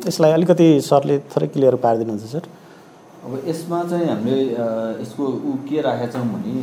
[0.07, 2.43] यसलाई अलिकति सरले थोरै क्लियर पारिदिनुहुन्छ सर
[3.21, 4.37] अब यसमा चाहिँ हामीले
[5.01, 6.53] यसको ऊ के राखेका छौँ भने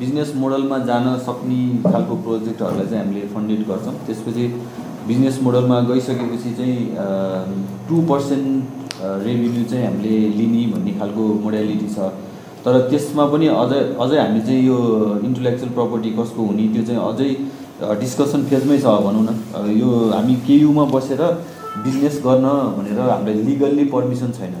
[0.00, 4.46] बिजनेस मोडलमा जान सक्ने खालको प्रोजेक्टहरूलाई चाहिँ हामीले फन्डेड गर्छौँ। त्यसपछि
[5.08, 6.78] बिजनेस मोडलमा गइसकेपछि चाहिँ
[7.88, 12.08] टु पर्सेन्ट रेभिन्यू चाहिँ हामीले लिने भन्ने खालको मोडालिटी छ।
[12.64, 14.78] तर त्यसमा पनि अझै अझै हामी चाहिँ यो
[15.28, 17.30] इन्टेलेक्चुअल प्रपर्टी कसको हुने त्यो चाहिँ अझै
[18.00, 21.22] डिस्कसन फेजमै छ भनौँ न। यो हामी केयुमा बसेर
[21.84, 22.46] बिजनेस गर्न
[22.78, 24.54] भनेर हामीलाई लिगल्ली पर्मिसन छैन।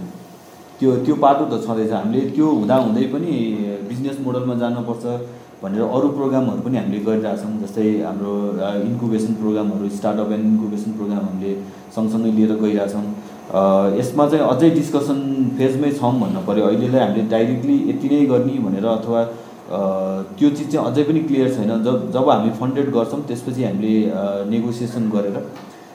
[0.78, 3.32] त्यो त्यो पाटो त छँदैछ। हामीले त्यो हुँदाहुँदै पनि
[3.88, 5.04] बिजनेस मोडलमा जानुपर्छ
[5.62, 8.32] भनेर अरू प्रोग्रामहरू पनि हामीले गरिरहेछौँ जस्तै हाम्रो
[8.88, 11.52] इन्कुबेसन प्रोग्रामहरू स्टार्टअप एन्ड इन्कुबेसन प्रोग्राम हामीले
[11.94, 13.06] सँगसँगै लिएर गइरहेछौँ
[14.00, 15.18] यसमा चाहिँ अझै डिस्कसन
[15.58, 19.20] फेजमै छौँ भन्नु पऱ्यो अहिलेलाई हामीले डाइरेक्टली यति नै गर्ने भनेर अथवा
[20.36, 23.94] त्यो चिज चाहिँ अझै पनि क्लियर छैन। जब जब हामी फन्डेड गर्छौँ त्यसपछि हामीले
[24.52, 25.36] नेगोसिएसन गरेर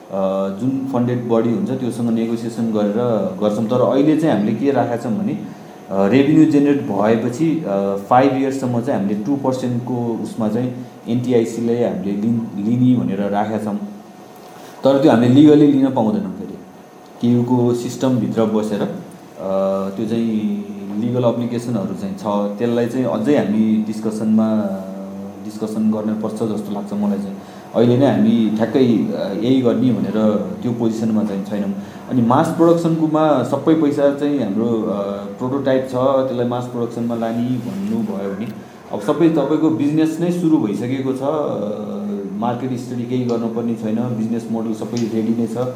[0.10, 2.99] जुन फन्डेड बडी हुन्छ त्योसँग नेगोसिएसन गरेर
[3.41, 5.34] गर्छौँ। तर अहिले चाहिँ हामीले के राखेका छौँ भने
[6.14, 7.47] रेभिन्यू जेनेरेट भएपछि
[8.10, 10.70] फाइभ इयर्ससम्म चाहिँ हामीले टु पर्सेन्टको उसमा चाहिँ
[11.10, 13.78] एनटिआइसीलाई हामीले लिन भनेर राखेका छौँ।
[14.84, 16.57] तर त्यो हामीले लिगली लिन पाउँदैनौँ फेरि।
[17.22, 18.84] केयुको सिस्टमभित्र बसेर
[19.95, 20.34] त्यो चाहिँ
[21.01, 24.47] लिगल अप्लिकेसनहरू चाहिँ छ। त्यसलाई चाहिँ अझै हामी डिस्कसनमा
[25.45, 27.38] डिस्कसन गर्नुपर्छ जस्तो लाग्छ मलाई चाहिँ।
[27.76, 30.17] अहिले नै हामी ठ्याक्कै यही गर्ने भनेर
[30.61, 31.74] त्यो पोजिसनमा चाहिँ छैनौँ।
[32.09, 34.70] अनि मास प्रोडक्सनकोमा सबै पैसा चाहिँ हाम्रो
[35.39, 35.93] प्रोटोटाइप छ
[36.28, 38.47] त्यसलाई मास प्रोडक्सनमा लाने भन्नुभयो भने
[38.93, 41.24] अब सबै तपाईँको बिजनेस नै सुरु भइसकेको छ
[42.43, 45.70] मार्केट स्टडी केही गर्नुपर्ने छैन बिजनेस मोडल सबै रेडी नै छ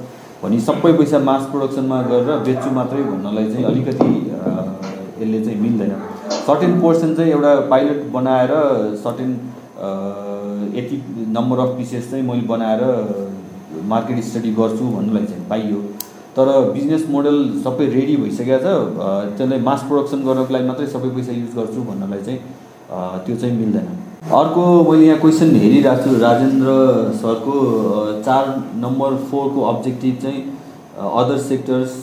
[0.43, 4.11] भने सबै पैसा मास प्रोडक्सनमा गरेर बेच्छु मात्रै भन्नलाई चाहिँ अलिकति
[5.21, 5.91] यसले चाहिँ मिल्दैन।
[6.45, 8.53] सर्टेन पोर्सन चाहिँ एउटा पाइलट बनाएर
[9.03, 9.31] सर्टेन
[10.77, 11.01] यति
[11.37, 12.81] नम्बर अफ पिसेस चाहिँ मैले बनाएर
[13.91, 15.79] मार्केट स्टडी गर्छु भन्नुलाई चाहिँ पाइयो।
[16.37, 18.67] तर बिजनेस मोडल सबै रेडी भइसकेको छ
[19.37, 22.39] त्यसलाई मास प्रोडक्सन गर्नको लागि मात्रै सबै पैसा युज गर्छु भन्नलाई चाहिँ
[23.25, 23.87] त्यो चाहिँ मिल्दैन।
[24.39, 26.69] अर्को मैले यहाँ क्वेसन हेरिरहेको छु। राजेन्द्र
[27.21, 27.55] सरको
[28.25, 28.47] चार
[28.83, 30.41] नम्बर फोरको अब्जेक्टिभ चाहिँ
[30.93, 31.93] other sectors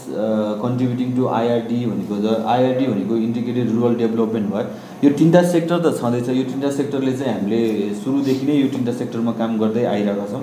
[0.63, 4.65] contributing to IRD भनेको ज आइआरडी भनेको इन्टिग्रेटेड रुरल डेभलपमेन्ट भयो।
[5.05, 7.61] यो तिनवटा सेक्टर त छँदैछ। यो तिनवटा सेक्टरले चाहिँ हामीले
[8.01, 10.43] सुरुदेखि नै यो तिनवटा सेक्टरमा काम गर्दै आइरहेका छौँ।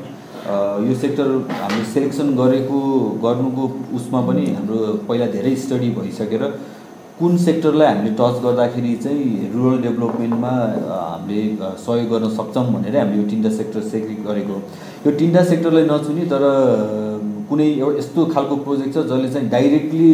[0.88, 1.28] यो सेक्टर
[1.60, 2.80] हामीले सेलेक्सन गरेको
[3.28, 3.64] गर्नुको
[4.00, 4.78] उसमा पनि हाम्रो
[5.10, 6.44] पहिला धेरै स्टडी भइसकेर
[7.20, 10.54] कुन सेक्टरलाई हामीले टच गर्दाखेरि चाहिँ रुरल डेभलपमेन्टमा
[10.96, 11.44] हामीले
[11.84, 14.62] सहयोग गर्न सक्छौँ भनेर हामीले यो तिनवटा सेक्टर सेक्रिट गरेको
[15.06, 16.44] यो तिनवटा सेक्टरलाई नचुने तर
[17.50, 20.12] कुनै एउटा यस्तो खालको प्रोजेक्ट छ जसले चाहिँ डाइरेक्टली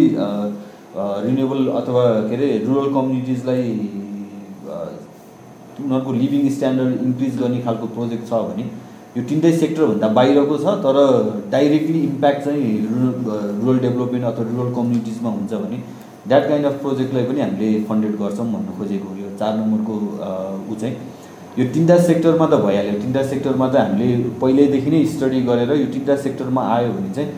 [1.26, 3.66] रिन्युएबल अथवा के अरे रुरल कम्युनिटिजलाई
[5.84, 8.66] उनीहरूको लिभिङ स्ट्यान्डर्ड इन्क्रिज गर्ने खालको प्रोजेक्ट छ भने
[9.18, 10.98] यो तिनटै सेक्टरभन्दा बाहिरको छ तर
[11.56, 13.12] डाइरेक्टली इम्प्याक्ट चाहिँ रुरल
[13.64, 15.82] रुरल डेभलपमेन्ट अथवा रुरल कम्युनिटिजमा हुन्छ भने
[16.28, 19.96] द्याट काइन्ड अफ प्रोजेक्टलाई पनि हामीले फन्डेड गर्छौँ भन्नु खोजेको यो चार नम्बरको
[20.72, 20.96] ऊ चाहिँ।
[21.58, 24.08] यो तिनवटा सेक्टरमा त भइहाल्यो। तिनवटा सेक्टरमा त हामीले
[24.42, 27.30] पहिल्यैदेखि नै स्टडी गरेर यो तिनवटा सेक्टरमा आयो भने चाहिँ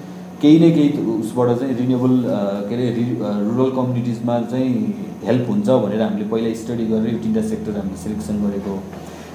[0.42, 2.14] केही न केही उसबाट चाहिँ रिन्युएबल
[2.70, 3.04] के अरे
[3.48, 4.72] रुरल कम्युनिटिजमा चाहिँ
[5.26, 8.80] हेल्प हुन्छ भनेर हामीले पहिला स्टडी गरेर यो तिनवटा सेक्टर हामीले सिलेक्सन गरेको हो।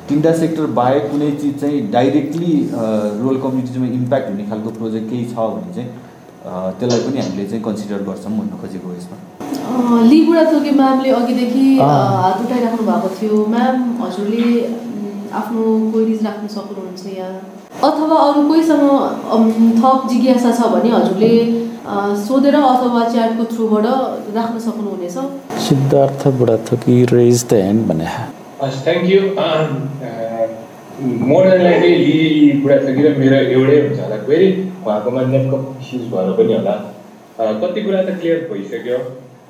[0.08, 2.52] तिनवटा सेक्टर बाहेक कुनै चिज चाहिँ डाइरेक्टली
[3.20, 5.90] रुरल कम्युनिटीमा इम्प्याक्ट हुने खालको प्रोजेक्ट केही छ भने चाहिँ
[6.80, 9.49] त्यसलाई पनि हामीले चाहिँ कन्सिडर गर्छौँ भन्नु खोजेको यसमा।
[10.10, 14.46] लिगुडा थोके म्यामले अघिदेखि हात उठाइराख्नु भएको थियो। म्याम हजुरले
[15.40, 17.40] आफ्नो क्वेरिज राख्न सक्नुहुन्छ यहाँ
[17.88, 18.84] अथवा अरू कोहीसँग
[19.80, 21.32] थप जिज्ञासा छ भने हजुरले
[22.24, 23.86] सोधेर अथवा च्याटको थ्रुबाट
[24.36, 25.16] राख्न सक्नुहुनेछ?
[25.68, 28.08] Siddhartha Budhathoki raise the hand भने
[28.84, 29.20] थ्याङ्क यू
[31.28, 34.48] मोडर्नलाई चाहिँ यी कुरा र मेरो एउटै हुन्छ होला। फेरि
[34.86, 36.74] उहाँकोमा नेटवर्क इस्युज भएर पनि होला।
[37.62, 38.98] कति कुरा त क्लियर भइसक्यो।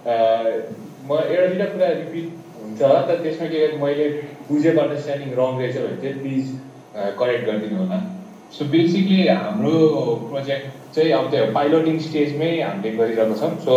[0.06, 2.26] म एउटा दुइटा कुरा रिपिट
[2.62, 4.06] हुन्छ तर त्यसमा के मैले
[4.48, 6.44] बुझेको अन्डरस्ट्यान्डिङ रङ रहेछ भने चाहिँ प्लिज
[7.20, 7.98] करेक्ट गरिदिनु होला।
[8.56, 9.74] सो बेसिकली हाम्रो
[10.30, 13.74] प्रोजेक्ट चाहिँ अब त्यो पाइलटिङ स्टेजमै हामीले गरिरहेको छौँ। सो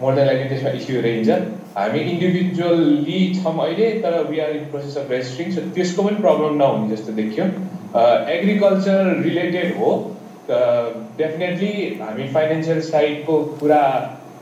[0.00, 1.30] मोडर्नलाई त्यसमा इस्यु रहन्छ।
[1.76, 6.56] हामी इन्डिभिजुअली छौँ अहिले तर we are in process of registering so त्यसको पनि प्रब्लम
[6.62, 7.44] नहुने जस्तो देखियो।
[8.36, 9.90] एग्रिकल्चर रिलेटेड हो।
[11.20, 13.38] डेफिनेटली हामी फाइनेन्सियल साइडको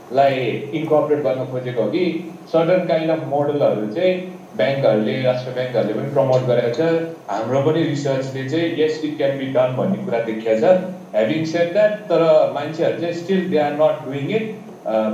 [0.09, 0.33] कुरालाई
[0.79, 2.05] इन्कर्पोरेट गर्न खोजेको हो कि
[2.51, 4.13] सर्टन काइन्ड अफ मोडलहरू चाहिँ
[4.57, 6.81] ब्याङ्कहरूले राष्ट्र ब्याङ्कहरूले पनि प्रमोट गरेको छ।
[7.29, 10.73] हाम्रो पनि रिसर्चले चाहिँ yes it can be done भन्ने कुरा देखिएको छ।
[11.15, 12.21] ह्याभिङ सेड द्याट तर
[12.55, 14.45] मान्छेहरू चाहिँ still they are not doing it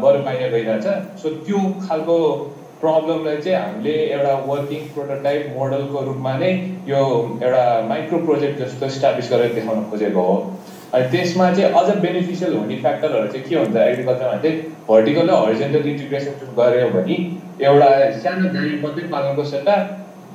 [0.03, 0.85] बरु बाहिर गइरहेछ।
[1.21, 2.17] सो त्यो खालको
[2.81, 6.51] प्रब्लमलाई चाहिँ हामीले एउटा वर्किङ प्रोटोटाइप मोडलको रूपमा नै
[6.87, 7.01] यो
[7.41, 10.37] एउटा माइक्रो प्रोजेक्ट जस्तो इस्टाब्लिस गरेर देखाउन खोजेको हो।
[10.93, 13.75] अनि त्यसमा चाहिँ अझ बेनिफिसियल हुने फ्याक्टरहरू चाहिँ के हुन्छ?
[13.75, 14.57] एग्रिकल्चरमा चाहिँ
[14.89, 17.17] भर्टिकल र हरिजेन्टल इन्टिग्रेसन गऱ्यो भने
[17.67, 17.89] एउटा
[18.23, 19.75] सानो गाई मात्रै पालनको सट्टा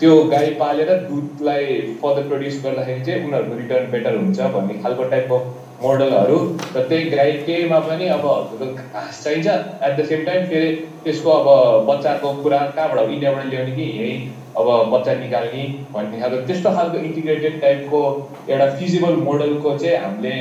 [0.01, 1.67] त्यो गाई पालेर दुधलाई
[2.01, 5.39] फर्दर प्रड्युस गर्दाखेरि चाहिँ उनीहरूको रिटर्न बेटर हुन्छ भन्ने खालको टाइपको
[5.83, 6.39] मोडलहरू
[6.77, 8.25] र त्यही गाई केहीमा पनि अब
[8.65, 10.71] घाँस चाहिन्छ। एट द सेम टाइम फेरि
[11.05, 14.19] त्यसको अब बच्चाको कुरा कहाँबाट इन्डियाबाट ल्याउने कि यहीँ
[14.61, 15.63] अब बच्चा निकाल्ने
[15.95, 18.01] भन्ने। खालको त्यस्तो खालको इन्टिग्रेटेड टाइपको
[18.49, 20.35] एउटा फिजिबल मोडलको चाहिँ हामीले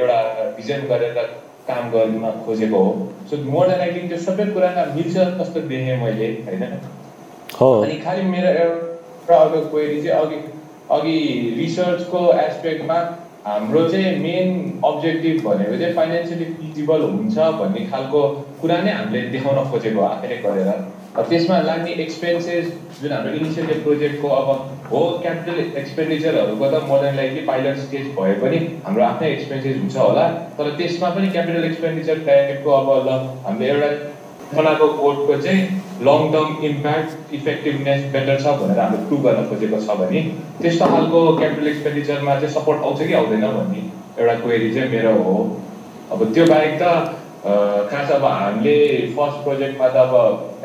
[0.00, 0.18] एउटा
[0.56, 1.18] भिजन गरेर
[1.68, 2.92] काम गर्न खोजेको हो।
[3.30, 6.62] सो मोडर्न एक्टिङ त्यो सबै कुरामा मिल्छ जस्तो देखेँ मैले होइन?
[7.62, 10.38] अनि खालि मेरो एउटा अर्को क्वेरी चाहिँ अघि
[10.96, 11.18] अघि
[11.58, 12.98] रिसर्चको एस्पेक्टमा
[13.46, 14.50] हाम्रो चाहिँ मेन
[14.84, 18.20] अब्जेक्टिभ भनेको चाहिँ फाइनेन्सियली फिजिबल हुन्छ भन्ने खालको
[18.60, 20.70] कुरा नै हामीले देखाउन खोजेको आफैले गरेर।
[21.22, 22.66] त्यसमा लाग्ने एक्सपेन्सेस
[23.02, 24.48] जुन हाम्रो इनिसियल प्रोजेक्टको अब
[24.92, 30.26] हो क्यापिटल एक्सपेन्डिचरहरूको त मोडर्न लाइकली पाइलट स्टेज भए पनि हाम्रो आफ्नै एक्सपेन्सेस हुन्छ होला।
[30.58, 33.90] तर त्यसमा पनि क्यापिटल एक्सपेन्डिचर टाइपको अब ल हामीले एउटा
[34.54, 35.62] बनाएको कोडको चाहिँ
[36.06, 40.22] long term impact effectiveness better छ भनेर हामीले प्रुभ गर्न खोजेको छ भने
[40.62, 43.82] त्यस्तो खालको क्यापिटल एक्सपेन्डिचरमा चाहिँ सपोर्ट आउँछ कि आउँदैन भन्ने
[44.20, 45.36] एउटा क्वेरी चाहिँ मेरो हो।
[46.12, 48.76] अब त्यो बाहेक त खास अब हामीले
[49.16, 50.12] फर्स्ट प्रोजेक्टमा त अब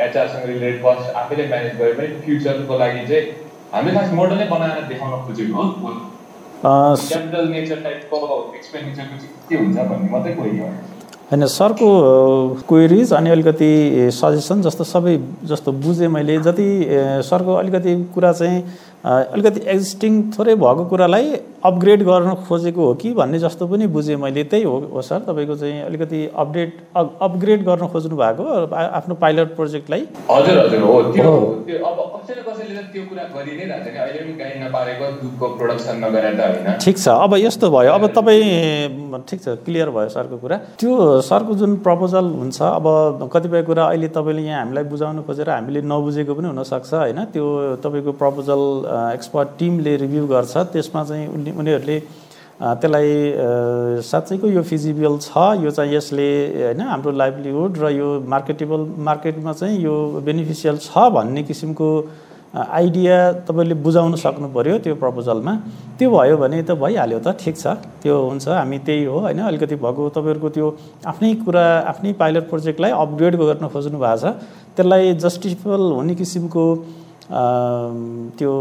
[0.01, 3.25] एचआरसँग रिलेटेड कस्ट आफैले म्यानेज गरे पनि फ्युचरको लागि चाहिँ
[3.73, 5.91] हामीले खास मोडलै बनाएर देखाउन खोजेको हो।
[6.63, 8.17] क्यापिटल नेचर टाइपको
[8.55, 10.69] एक्सपेन्डिचरको चाहिँ के हुन्छ भन्ने मात्रै क्वेरी हो
[11.31, 11.89] होइन सरको
[12.69, 13.71] क्वेरिज अनि अलिकति
[14.19, 15.17] सजेसन जस्तो सबै
[15.51, 16.69] जस्तो बुझेँ मैले। जति
[17.27, 18.63] सरको अलिकति कुरा चाहिँ
[19.03, 21.27] अलिकति एक्जिस्टिङ थोरै भएको कुरालाई
[21.65, 25.55] अपग्रेड गर्न खोजेको हो कि भन्ने जस्तो पनि बुझेँ मैले। त्यही हो हो सर तपाईँको
[25.55, 28.43] चाहिँ अलिकति अपडेट अपग्रेड गर्न खोज्नु भएको
[28.75, 31.31] आफ्नो पाइलट प्रोजेक्टलाई हजुर हजुर हो त्यो
[31.67, 35.47] त्यो अब कसैले कसैले त्यो कुरा गरि नै रहेछ कि अहिले पनि गाई नपारेको दुधको
[35.59, 40.09] प्रोडक्सन नगरेर त होइन। ठिक छ अब यस्तो भयो। अब तपाईँ ठिक छ क्लियर भयो
[40.11, 40.91] सरको कुरा। त्यो
[41.29, 42.85] सरको जुन प्रपोजल हुन्छ अब
[43.33, 47.19] कतिपय कुरा अहिले तपाईँले यहाँ हामीलाई बुझाउनु खोजेर हामीले नबुझेको पनि हुनसक्छ होइन?
[47.33, 47.45] त्यो
[47.83, 48.61] तपाईँको प्रपोजल
[49.15, 51.97] एक्सपर्ट टिमले रिभ्यू गर्छ त्यसमा चाहिँ उनी उनीहरूले
[52.59, 53.11] त्यसलाई
[54.03, 59.79] साँच्चैको यो फिजिबल छ यो चाहिँ यसले होइन हाम्रो लाइभलीहुड र यो मार्केटेबल मार्केटमा चाहिँ
[59.79, 59.95] यो
[60.25, 61.87] बेनिफिसियल छ भन्ने किसिमको
[62.49, 63.15] आइडिया
[63.47, 65.53] तपाईँले बुझाउनु सक्नु पऱ्यो त्यो प्रपोजलमा
[65.99, 69.75] त्यो भयो भने त भइहाल्यो त ठिक छ त्यो हुन्छ हामी त्यही हो होइन अलिकति
[69.79, 70.67] भएको तपाईँहरूको त्यो
[71.07, 74.35] आफ्नै कुरा आफ्नै पाइलट प्रोजेक्टलाई अपग्रेड गर्न खोज्नु भएको छ।
[74.75, 76.65] त्यसलाई जस्टिफेबल हुने किसिमको
[78.39, 78.53] त्यो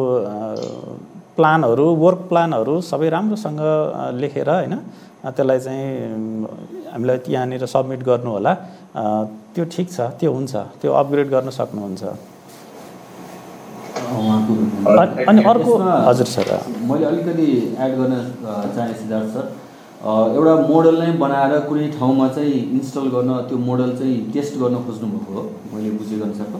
[1.39, 3.61] प्लानहरू वर्क प्लानहरू सबै राम्रोसँग
[4.22, 4.74] लेखेर होइन
[5.36, 5.86] त्यसलाई चाहिँ
[6.93, 8.53] हामीलाई यहाँनिर सब्मिट गर्नु होला।
[9.55, 12.03] त्यो ठिक छ त्यो हुन्छ त्यो अपग्रेड गर्न सक्नुहुन्छ।
[15.28, 15.72] अनि अर्को
[16.09, 16.51] हजुर सर।
[16.91, 17.49] मैले अलिकति
[17.84, 18.14] एड गर्न
[18.74, 19.47] चाहेँ सिद्धार्थ सर।
[20.39, 25.32] एउटा मोडल नै बनाएर कुनै ठाउँमा चाहिँ इन्स्टल गर्न त्यो मोडल चाहिँ टेस्ट गर्न खोज्नुभएको
[25.34, 26.59] हो मैले बुझेको अनुसारको।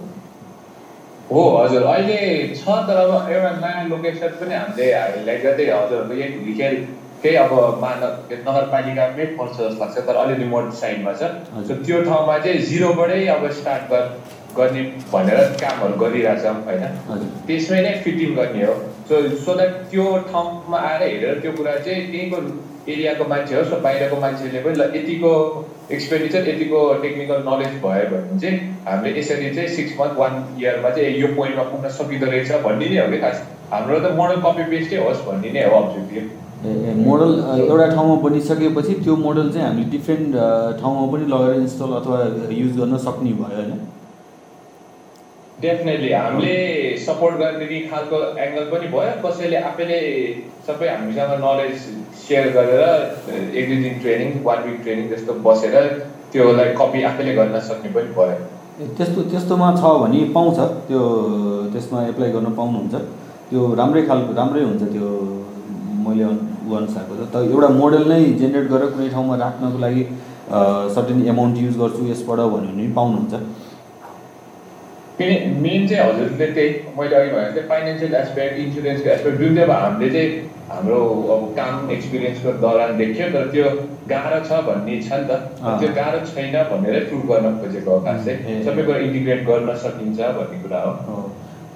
[1.31, 1.83] हो हजुर.
[1.85, 6.77] अहिले छ तर अब एउटा नयाँ लोकेसन पनि हामीले हाइलाइट गर्दै हजुरहरूको यही भिखेल
[7.23, 7.53] केही अब
[7.83, 11.31] मानव नगरपालिकामै पर्छ जस्तो लाग्छ तर अलि रिमोट साइडमा छ
[11.85, 13.91] त्यो ठाउँमा चाहिँ जिरोबाटै अब स्टार्ट
[14.61, 14.83] गर्ने
[15.13, 16.85] भनेर कामहरू गरिरहेछौँ होइन?
[17.47, 18.75] त्यसमै नै फिटिङ गर्ने हो।
[19.09, 22.39] सो सो द्याट त्यो ठाउँमा आएर हेरेर त्यो कुरा चाहिँ त्यहीँको
[22.93, 25.31] एरियाको मान्छे होस् बाहिरको मान्छेले पनि ल यतिको
[25.97, 31.15] एक्सपेन्डिचर यतिको टेक्निकल नलेज भयो भने चाहिँ हामीले यसरी चाहिँ सिक्स मन्थ वान इयरमा चाहिँ
[31.21, 33.19] यो पोइन्टमा पुग्न सकिँदो रहेछ भन्ने नै हो कि?
[33.25, 33.43] खास
[33.73, 36.25] हाम्रो त मोडल कपी पेस्टै होस् भन्ने नै हो अब्जेक्टिभ
[37.07, 37.33] मोडल
[37.65, 40.35] एउटा ठाउँमा बनिसकेपछि त्यो मोडल चाहिँ हामीले डिफ्रेन्ट
[40.81, 42.19] ठाउँमा पनि लगेर इन्स्टल अथवा
[42.61, 43.79] युज गर्न सक्ने भयो होइन?
[45.63, 46.55] डेफिनेटली हामीले
[47.05, 49.99] सपोर्ट गर्ने खालको एङ्गल पनि भयो। कसैले आफैले
[50.67, 51.75] सबै हामीसँग नलेज
[52.27, 52.83] सेयर गरेर
[53.59, 55.75] एक दुई दिन ट्रेनिङ वान विक ट्रेनिङ जस्तो बसेर
[56.33, 58.39] त्योलाई कपी आफैले गर्न सक्ने पनि भयो।
[58.97, 61.03] त्यस्तो त्यस्तोमा छ भने पाउँछ। त्यो
[61.73, 62.95] त्यसमा एप्लाई गर्न पाउनुहुन्छ।
[63.51, 65.09] त्यो राम्रै खालको राम्रै हुन्छ त्यो
[66.07, 70.03] मैले अनुसारको त। एउटा मोडल नै जेनेरेट गरेर कुनै ठाउँमा राख्नको लागि
[70.95, 73.35] सर्टेन एमाउन्ट युज गर्छु यसबाट भन्यो भने पाउनुहुन्छ।
[75.19, 79.69] किन मेन चाहिँ हजुरले त्यही मैले अघि भनेको थिएँ फाइनेन्सियल एस्पेक्ट इन्सुरेन्सको एस्पेक्ट जुन चाहिँ
[79.69, 80.99] अब हामीले चाहिँ हाम्रो
[81.35, 83.71] अब काम एक्सपिरियन्सको दौरान देख्यो तर त्यो
[84.09, 88.25] गाह्रो छ भन्ने छ नि त त्यो गाह्रो छैन भनेरै प्रुभ गर्न खोजेको हो खास
[88.27, 91.17] चाहिँ सबै कुरा इन्टिग्रेट गर्न सकिन्छ भन्ने कुरा हो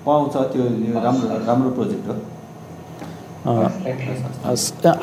[0.06, 0.68] पाउँछ त्यो
[1.00, 2.20] राम्रो राम्रो प्रोजेक्ट हो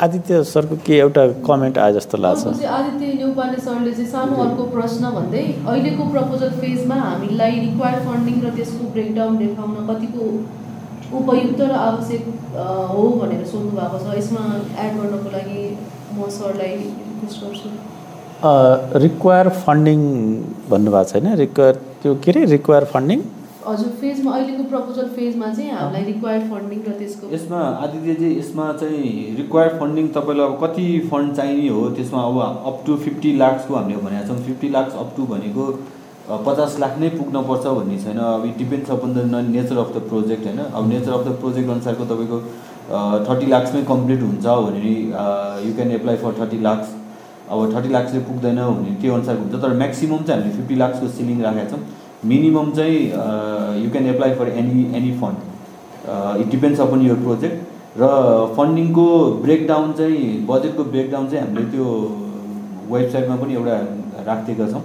[0.04, 2.44] आदित्य सरको के एउटा कमेन्ट आयो जस्तो लाग्छ?
[2.78, 8.48] आदित्य न्यौपाने सरले चाहिँ सानो अर्को प्रश्न भन्दै अहिलेको प्रपोजल फेजमा हामीलाई रिक्वायर्ड फन्डिङ र
[8.56, 10.24] त्यसको ब्रेकडाउन देखाउन कतिको
[11.20, 12.24] उपयुक्त र आवश्यक
[12.96, 14.44] हो भनेर सोध्नु भएको छ। यसमा
[14.86, 15.60] एड गर्नको लागि
[16.16, 17.68] म सरलाई रिक्वेस्ट गर्छु।
[19.06, 20.00] रिक्वायर फन्डिङ
[20.72, 21.26] भन्नुभएको छैन?
[21.44, 23.20] रिक्वायर त्यो के अरे रिक्वायर फन्डिङ
[23.70, 29.36] हजुर फेजमा अहिलेको प्रपोजल फेजमा चाहिँ हामीलाई रिक्वायर्ड फन्डिङ र त्यसको यसमा आदित्यजी यसमा चाहिँ
[29.38, 31.84] रिक्वायर्ड फन्डिङ तपाईँलाई अब कति फन्ड चाहिने हो?
[31.99, 32.38] त्यसमा अब
[32.72, 35.65] अप टु फिफ्टी लाक्सको हामीले भनेका छौँ। फिफ्टी लाक्स अप टु भनेको
[36.47, 40.43] पचास लाख नै पुग्नुपर्छ भन्ने छैन। अब it depends upon the nature of the project
[40.45, 40.59] होइन?
[40.59, 42.41] अब नेचर अफ द प्रोजेक्ट अनुसारको तपाईँको
[43.30, 44.93] थर्टी लाक्समै कम्प्लिट हुन्छ भने
[45.67, 46.97] you can apply for thirty lakhs
[47.49, 51.41] अब थर्टी लाक्सले पुग्दैन भने त्यो अनुसारको हुन्छ। तर म्याक्सिमम् चाहिँ हामीले फिफ्टी लाक्सको सिलिङ
[51.47, 51.82] राखेका छौँ।
[52.26, 52.99] मिनिमम चाहिँ
[53.84, 55.38] you can apply for any any fund
[56.41, 58.07] it depends upon your project र
[58.57, 59.05] फन्डिङको
[59.43, 61.86] ब्रेकडाउन चाहिँ बजेटको ब्रेकडाउन चाहिँ हामीले त्यो
[62.91, 63.78] वेबसाइटमा पनि एउटा
[64.28, 64.84] राखिदिएका छौँ।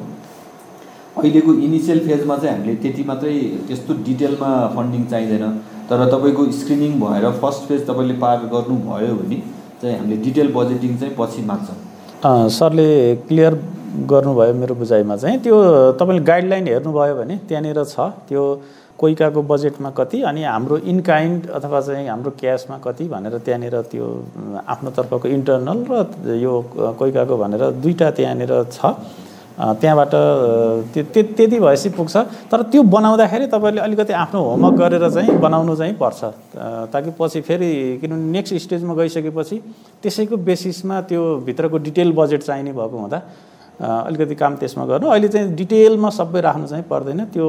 [1.18, 3.34] अहिलेको इनिसियल फेजमा चाहिँ हामीले त्यति मात्रै
[3.68, 5.44] त्यस्तो डिटेलमा फन्डिङ चाहिँदैन।
[5.90, 9.38] तर तपाईँको स्क्रिनिङ भएर फर्स्ट फेज तपाईँले पार गर्नुभयो भने
[9.82, 12.88] चाहिँ हामीले डिटेल बजेटिङ चाहिँ पछि माग्छौँ। सरले
[13.28, 13.54] क्लियर
[13.94, 15.56] गर्नुभयो मेरो बुझाइमा चाहिँ। त्यो
[15.98, 17.96] तपाईँले गाइडलाइन हेर्नुभयो भने त्यहाँनिर छ।
[18.28, 18.42] त्यो
[18.98, 24.06] कोइकाको बजेटमा कति अनि हाम्रो इनकाइन्ड अथवा चाहिँ हाम्रो क्यासमा कति भनेर त्यहाँनिर त्यो
[24.66, 26.52] आफ्नो तर्फको इन्टरनल र यो
[26.98, 28.78] कोइकाको भनेर दुईवटा त्यहाँनिर छ।
[29.54, 30.14] त्यहाँबाट
[30.94, 32.16] त्यो त्यति भएपछि पुग्छ।
[32.50, 36.20] तर त्यो बनाउँदाखेरि तपाईँले अलिकति आफ्नो होमवर्क गरेर चाहिँ बनाउनु चाहिँ पर्छ।
[36.90, 39.56] ताकि पछि फेरि किनभने नेक्स्ट स्टेजमा गइसकेपछि
[40.02, 43.18] त्यसैको बेसिसमा त्यो भित्रको डिटेल बजेट चाहिने भएको हुँदा
[43.74, 47.46] अलिकति काम त्यसमा गर्नु। अहिले चाहिँ डिटेलमा सबै राख्नु चाहिँ पर्दैन। त्यो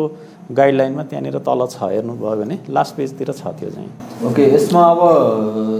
[0.51, 3.89] गाइडलाइनमा त्यहाँनिर तल छ हेर्नुभयो भने। लास्ट पेजतिर छ त्यो चाहिँ।
[4.30, 5.01] ओके यसमा अब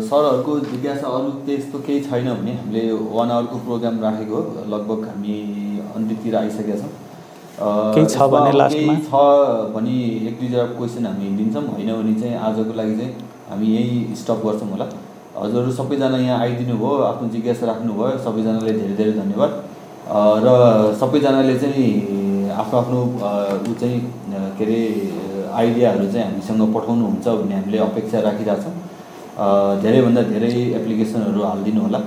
[0.09, 2.83] सरहरूको जिज्ञासा अरू त्यस्तो केही छैन भने हामीले
[3.15, 4.37] वान आवरको प्रोग्राम राखेको
[4.73, 5.35] लगभग हामी
[5.95, 6.93] अन्त्यतिर आइसकेका छौँ।
[7.95, 9.25] केही छ भने लास्टमा छ
[9.75, 9.97] भने
[10.29, 13.13] एक दुईवटा क्वेसन हामी लिन्छौँ होइन भने चाहिँ आजको लागि चाहिँ
[13.49, 14.87] हामी यही स्टप गर्छौँ होला।
[15.35, 19.51] हजुरहरू सबैजना यहाँ आइदिनु भयो आफ्नो जिज्ञासा राख्नुभयो। सबैजनाले धेरै धेरै धन्यवाद।
[20.05, 22.99] र सबैजनाले चाहिँ आफ्नो आफ्नो
[23.65, 23.99] ऊ चाहिँ
[24.57, 24.79] के अरे
[25.49, 28.73] आइडियाहरू चाहिँ हामीसँग पठाउनुहुन्छ भन्ने हामीले अपेक्षा राखिरहेछौँ।
[29.81, 31.99] धेरैभन्दा धेरै एप्लिकेसनहरू हालिदिनु होला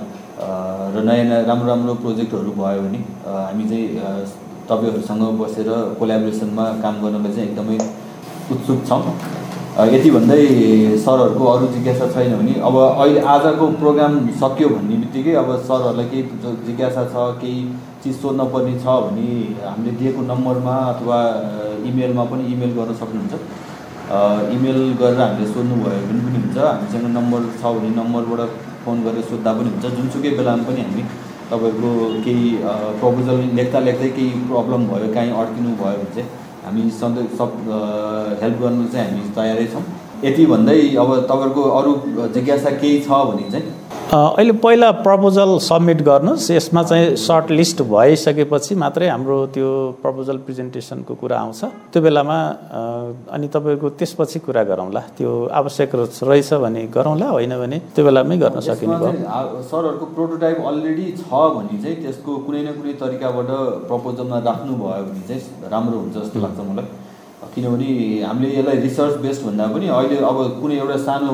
[0.95, 3.87] र नयाँ नयाँ राम्रो राम्रो प्रोजेक्टहरू भयो भने हामी चाहिँ
[4.69, 5.69] तपाईँहरूसँग बसेर
[5.99, 7.77] कोलाबोरेसनमा काम गर्नलाई चाहिँ एकदमै
[8.55, 9.03] उत्सुक छौँ।
[9.91, 10.41] यति भन्दै
[11.03, 16.23] सरहरूको अरू जिज्ञासा छैन भने अब अहिले आजको प्रोग्राम सक्यो भन्ने बित्तिकै अब सरहरूलाई केही
[16.67, 17.61] जिज्ञासा छ केही
[18.03, 19.27] चिज सोध्न पर्ने छ भने
[19.61, 21.17] हामीले दिएको नम्बरमा अथवा
[21.89, 23.33] इमेलमा पनि इमेल गर्न सक्नुहुन्छ।
[24.55, 28.51] इमेल गरेर हामीले सोध्नुभयो भने पनि हुन्छ। हामीसँग नम्बर छ भने नम्बरबाट
[28.85, 31.03] फोन गरेर सोद्धा पनि हुन्छ। जुनसुकै बेलामा पनि हामी
[31.51, 31.91] तपाईँहरूको
[32.25, 32.47] केही
[32.99, 36.29] प्रपोजल लेख्दा लेख्दै केही प्रब्लम भयो काहीँ अड्किनु भयो भने चाहिँ
[36.65, 37.51] हामी सधैँ सब
[38.41, 39.83] हेल्प गर्नु चाहिँ हामी तयारै छौँ।
[40.23, 41.91] यति भन्दै अब तपाईँहरूको अरू
[42.35, 43.67] जिज्ञासा केही छ भने चाहिँ?
[44.09, 49.69] अहिले पहिला प्रपोजल सब्मिट गर्नुहोस्। यसमा चाहिँ सर्ट लिस्ट भइसकेपछि मात्रै हाम्रो त्यो
[50.01, 51.61] प्रपोजल प्रेजेन्टेसनको कुरा आउँछ।
[51.93, 52.37] त्यो बेलामा
[53.31, 58.59] अनि तपाईँको त्यसपछि कुरा गरौँला। त्यो आवश्यक रहेछ भने गरौँला होइन भने त्यो बेलामै गर्न
[58.59, 63.49] सकिने भयो। सरहरूको प्रोटोटाइप अलरेडी छ भने चाहिँ त्यसको कुनै न कुनै तरिकाबाट
[63.87, 66.87] प्रपोजलमा राख्नुभयो भने चाहिँ राम्रो हुन्छ जस्तो लाग्छ मलाई।
[67.39, 67.89] किनभने
[68.21, 71.31] हामीले यसलाई रिसर्च बेस्ड भन्दा पनि अहिले अब कुनै एउटा सानो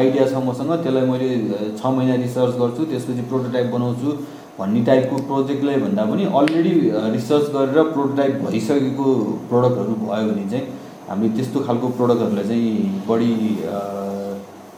[0.00, 1.30] आइडिया छ मसँग त्यसलाई मैले
[1.78, 4.12] छ महिना रिसर्च गर्छु त्यसपछि प्रोटोटाइप बनाउँछु
[4.58, 6.74] भन्ने टाइपको प्रोजेक्टलाई भन्दा पनि अलरेडी
[7.14, 9.06] रिसर्च गरेर प्रोटोटाइप भइसकेको
[9.50, 10.66] प्रडक्टहरू भयो भने चाहिँ
[11.08, 13.32] हामीले त्यस्तो खालको प्रडक्टहरूलाई चाहिँ बढी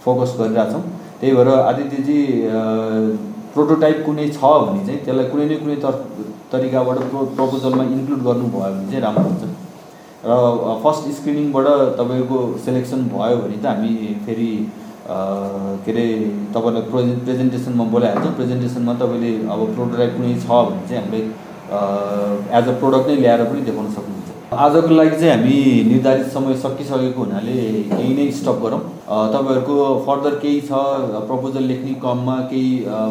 [0.04, 0.82] फोकस गरिरहेछौँ
[1.20, 2.18] त्यही भएर आदित्यजी
[3.54, 5.76] प्रोटोटाइप कुनै छ भने चाहिँ त्यसलाई कुनै न कुनै
[6.54, 9.52] तरिकाबाट प्रो प्रपोजलमा इन्क्लुड गर्नुभयो भने चाहिँ राम्रो हुन्छ।
[10.26, 11.66] र फर्स्ट स्क्रिनिङबाट
[12.00, 13.92] तपाईँको सेलेक्सन भयो भने त हामी
[14.26, 14.50] फेरि
[15.06, 16.04] के अरे
[16.54, 21.20] तपाईँलाई प्रेजे प्रेजेन्टेसनमा बोलाइहाल्छौँ। प्रेजेन्टेसनमा तपाईँले अब प्रोडक्ट कुनै छ भने चाहिँ हामीले
[22.58, 24.32] एज अ प्रोडक्ट नै ल्याएर पनि देखाउन सक्नुहुन्छ।
[24.64, 25.56] आजको लागि चाहिँ हामी
[25.90, 28.82] निर्धारित समय सकिसकेको हुनाले यही नै स्टप गरौँ।
[29.34, 30.84] तपाईँहरूको फर्दर केही छ
[31.30, 32.70] प्रपोजल लेख्ने क्रममा केही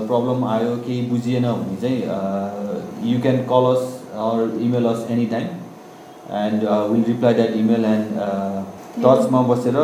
[0.09, 3.83] प्रब्लम आयो केही बुझिएन भने चाहिँ you can call us
[4.29, 5.47] or email us any time
[6.41, 8.07] and will reply that email and
[9.03, 9.77] टचमा बसेर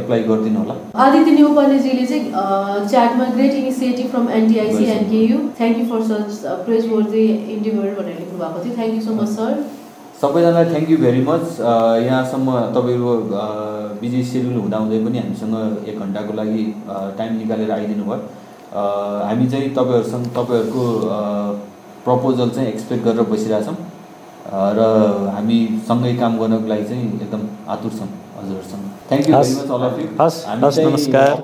[0.00, 0.74] एप्लाई uh, गरिदिनु होला.
[1.04, 2.24] आदित्य न्युपानेजीले चाहिँ
[2.90, 7.24] च्याटमा great initiative from NTIC and KU thank you for such praise for the
[7.54, 8.74] endeavour भनेर लेख्नु भएको थियो.
[8.76, 9.64] Thank you so much sir
[10.20, 11.46] सबैजनालाई थ्याङ्क यू भेरी मच
[12.04, 13.12] यहाँसम्म तपाईँको
[14.02, 16.62] बिजी सेड्युल हुँदाहुँदै पनि हामीसँग एक घन्टाको लागि
[17.18, 18.20] टाइम निकालेर आइदिनु भयो.
[19.30, 20.84] हामी चाहिँ तपाईँहरूसँग तपाईँहरूको
[22.06, 23.76] प्रपोजल चाहिँ एक्सपेक्ट गरेर बसिरहेछौँ।
[24.46, 24.80] र
[25.34, 27.42] हामी सँगै काम गर्नको लागि चाहिँ एकदम
[27.74, 31.42] आतुर छौँ हजुरहरूसँग। Thank you very much all of you नमस्कार।